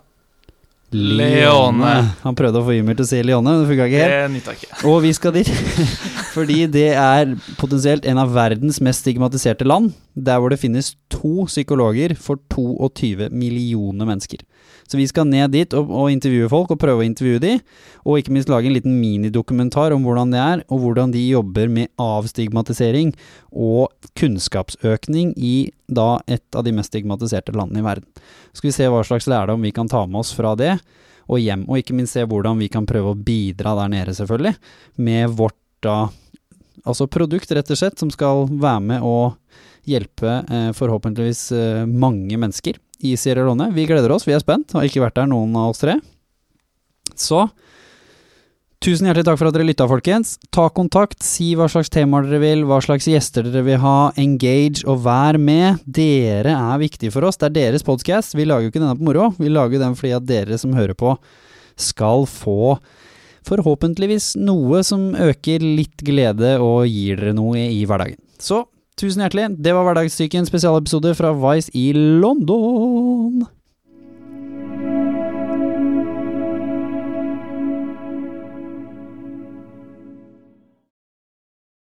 [0.96, 1.92] Leone.
[2.22, 4.14] Han prøvde å få Ymir til å si Leone, det funka ikke helt.
[4.16, 4.70] Det nytta ikke.
[4.88, 5.50] Og vi skal dit
[6.36, 11.46] fordi det er potensielt en av verdens mest stigmatiserte land, der hvor det finnes to
[11.50, 14.42] psykologer for 22 millioner mennesker.
[14.86, 17.54] Så vi skal ned dit og, og, intervjue folk, og prøve å intervjue de,
[18.06, 21.70] og ikke minst lage en liten minidokumentar om hvordan det er, og hvordan de jobber
[21.72, 23.14] med avstigmatisering
[23.50, 25.56] og kunnskapsøkning i
[25.86, 28.06] da et av de mest stigmatiserte landene i verden.
[28.52, 30.76] Så skal vi se hva slags lærdom vi kan ta med oss fra det,
[31.26, 34.54] og hjem, og ikke minst se hvordan vi kan prøve å bidra der nede, selvfølgelig,
[35.02, 36.06] med vårt da
[36.86, 39.32] Altså produkt, rett og slett, som skal være med å
[39.90, 43.70] hjelpe eh, forhåpentligvis eh, mange mennesker i Sierra Leone.
[43.76, 44.74] Vi gleder oss, vi er spent.
[44.76, 45.98] Har ikke vært der, noen av oss tre.
[47.16, 47.46] Så
[48.86, 50.34] Tusen hjertelig takk for at dere lytta, folkens.
[50.54, 54.12] Ta kontakt, si hva slags temaer dere vil, hva slags gjester dere vil ha.
[54.20, 55.80] Engage og vær med.
[55.88, 57.40] Dere er viktige for oss.
[57.40, 58.36] Det er deres podkast.
[58.36, 59.30] Vi lager jo ikke denne på moro.
[59.40, 61.16] Vi lager den fordi at dere som hører på,
[61.80, 62.76] skal få
[63.48, 68.20] forhåpentligvis noe som øker litt glede og gir dere noe i hverdagen.
[68.38, 68.66] Så
[68.96, 69.50] Tusen hjertelig.
[69.60, 73.42] Det var Hverdagssyken spesialepisode fra Vice i London.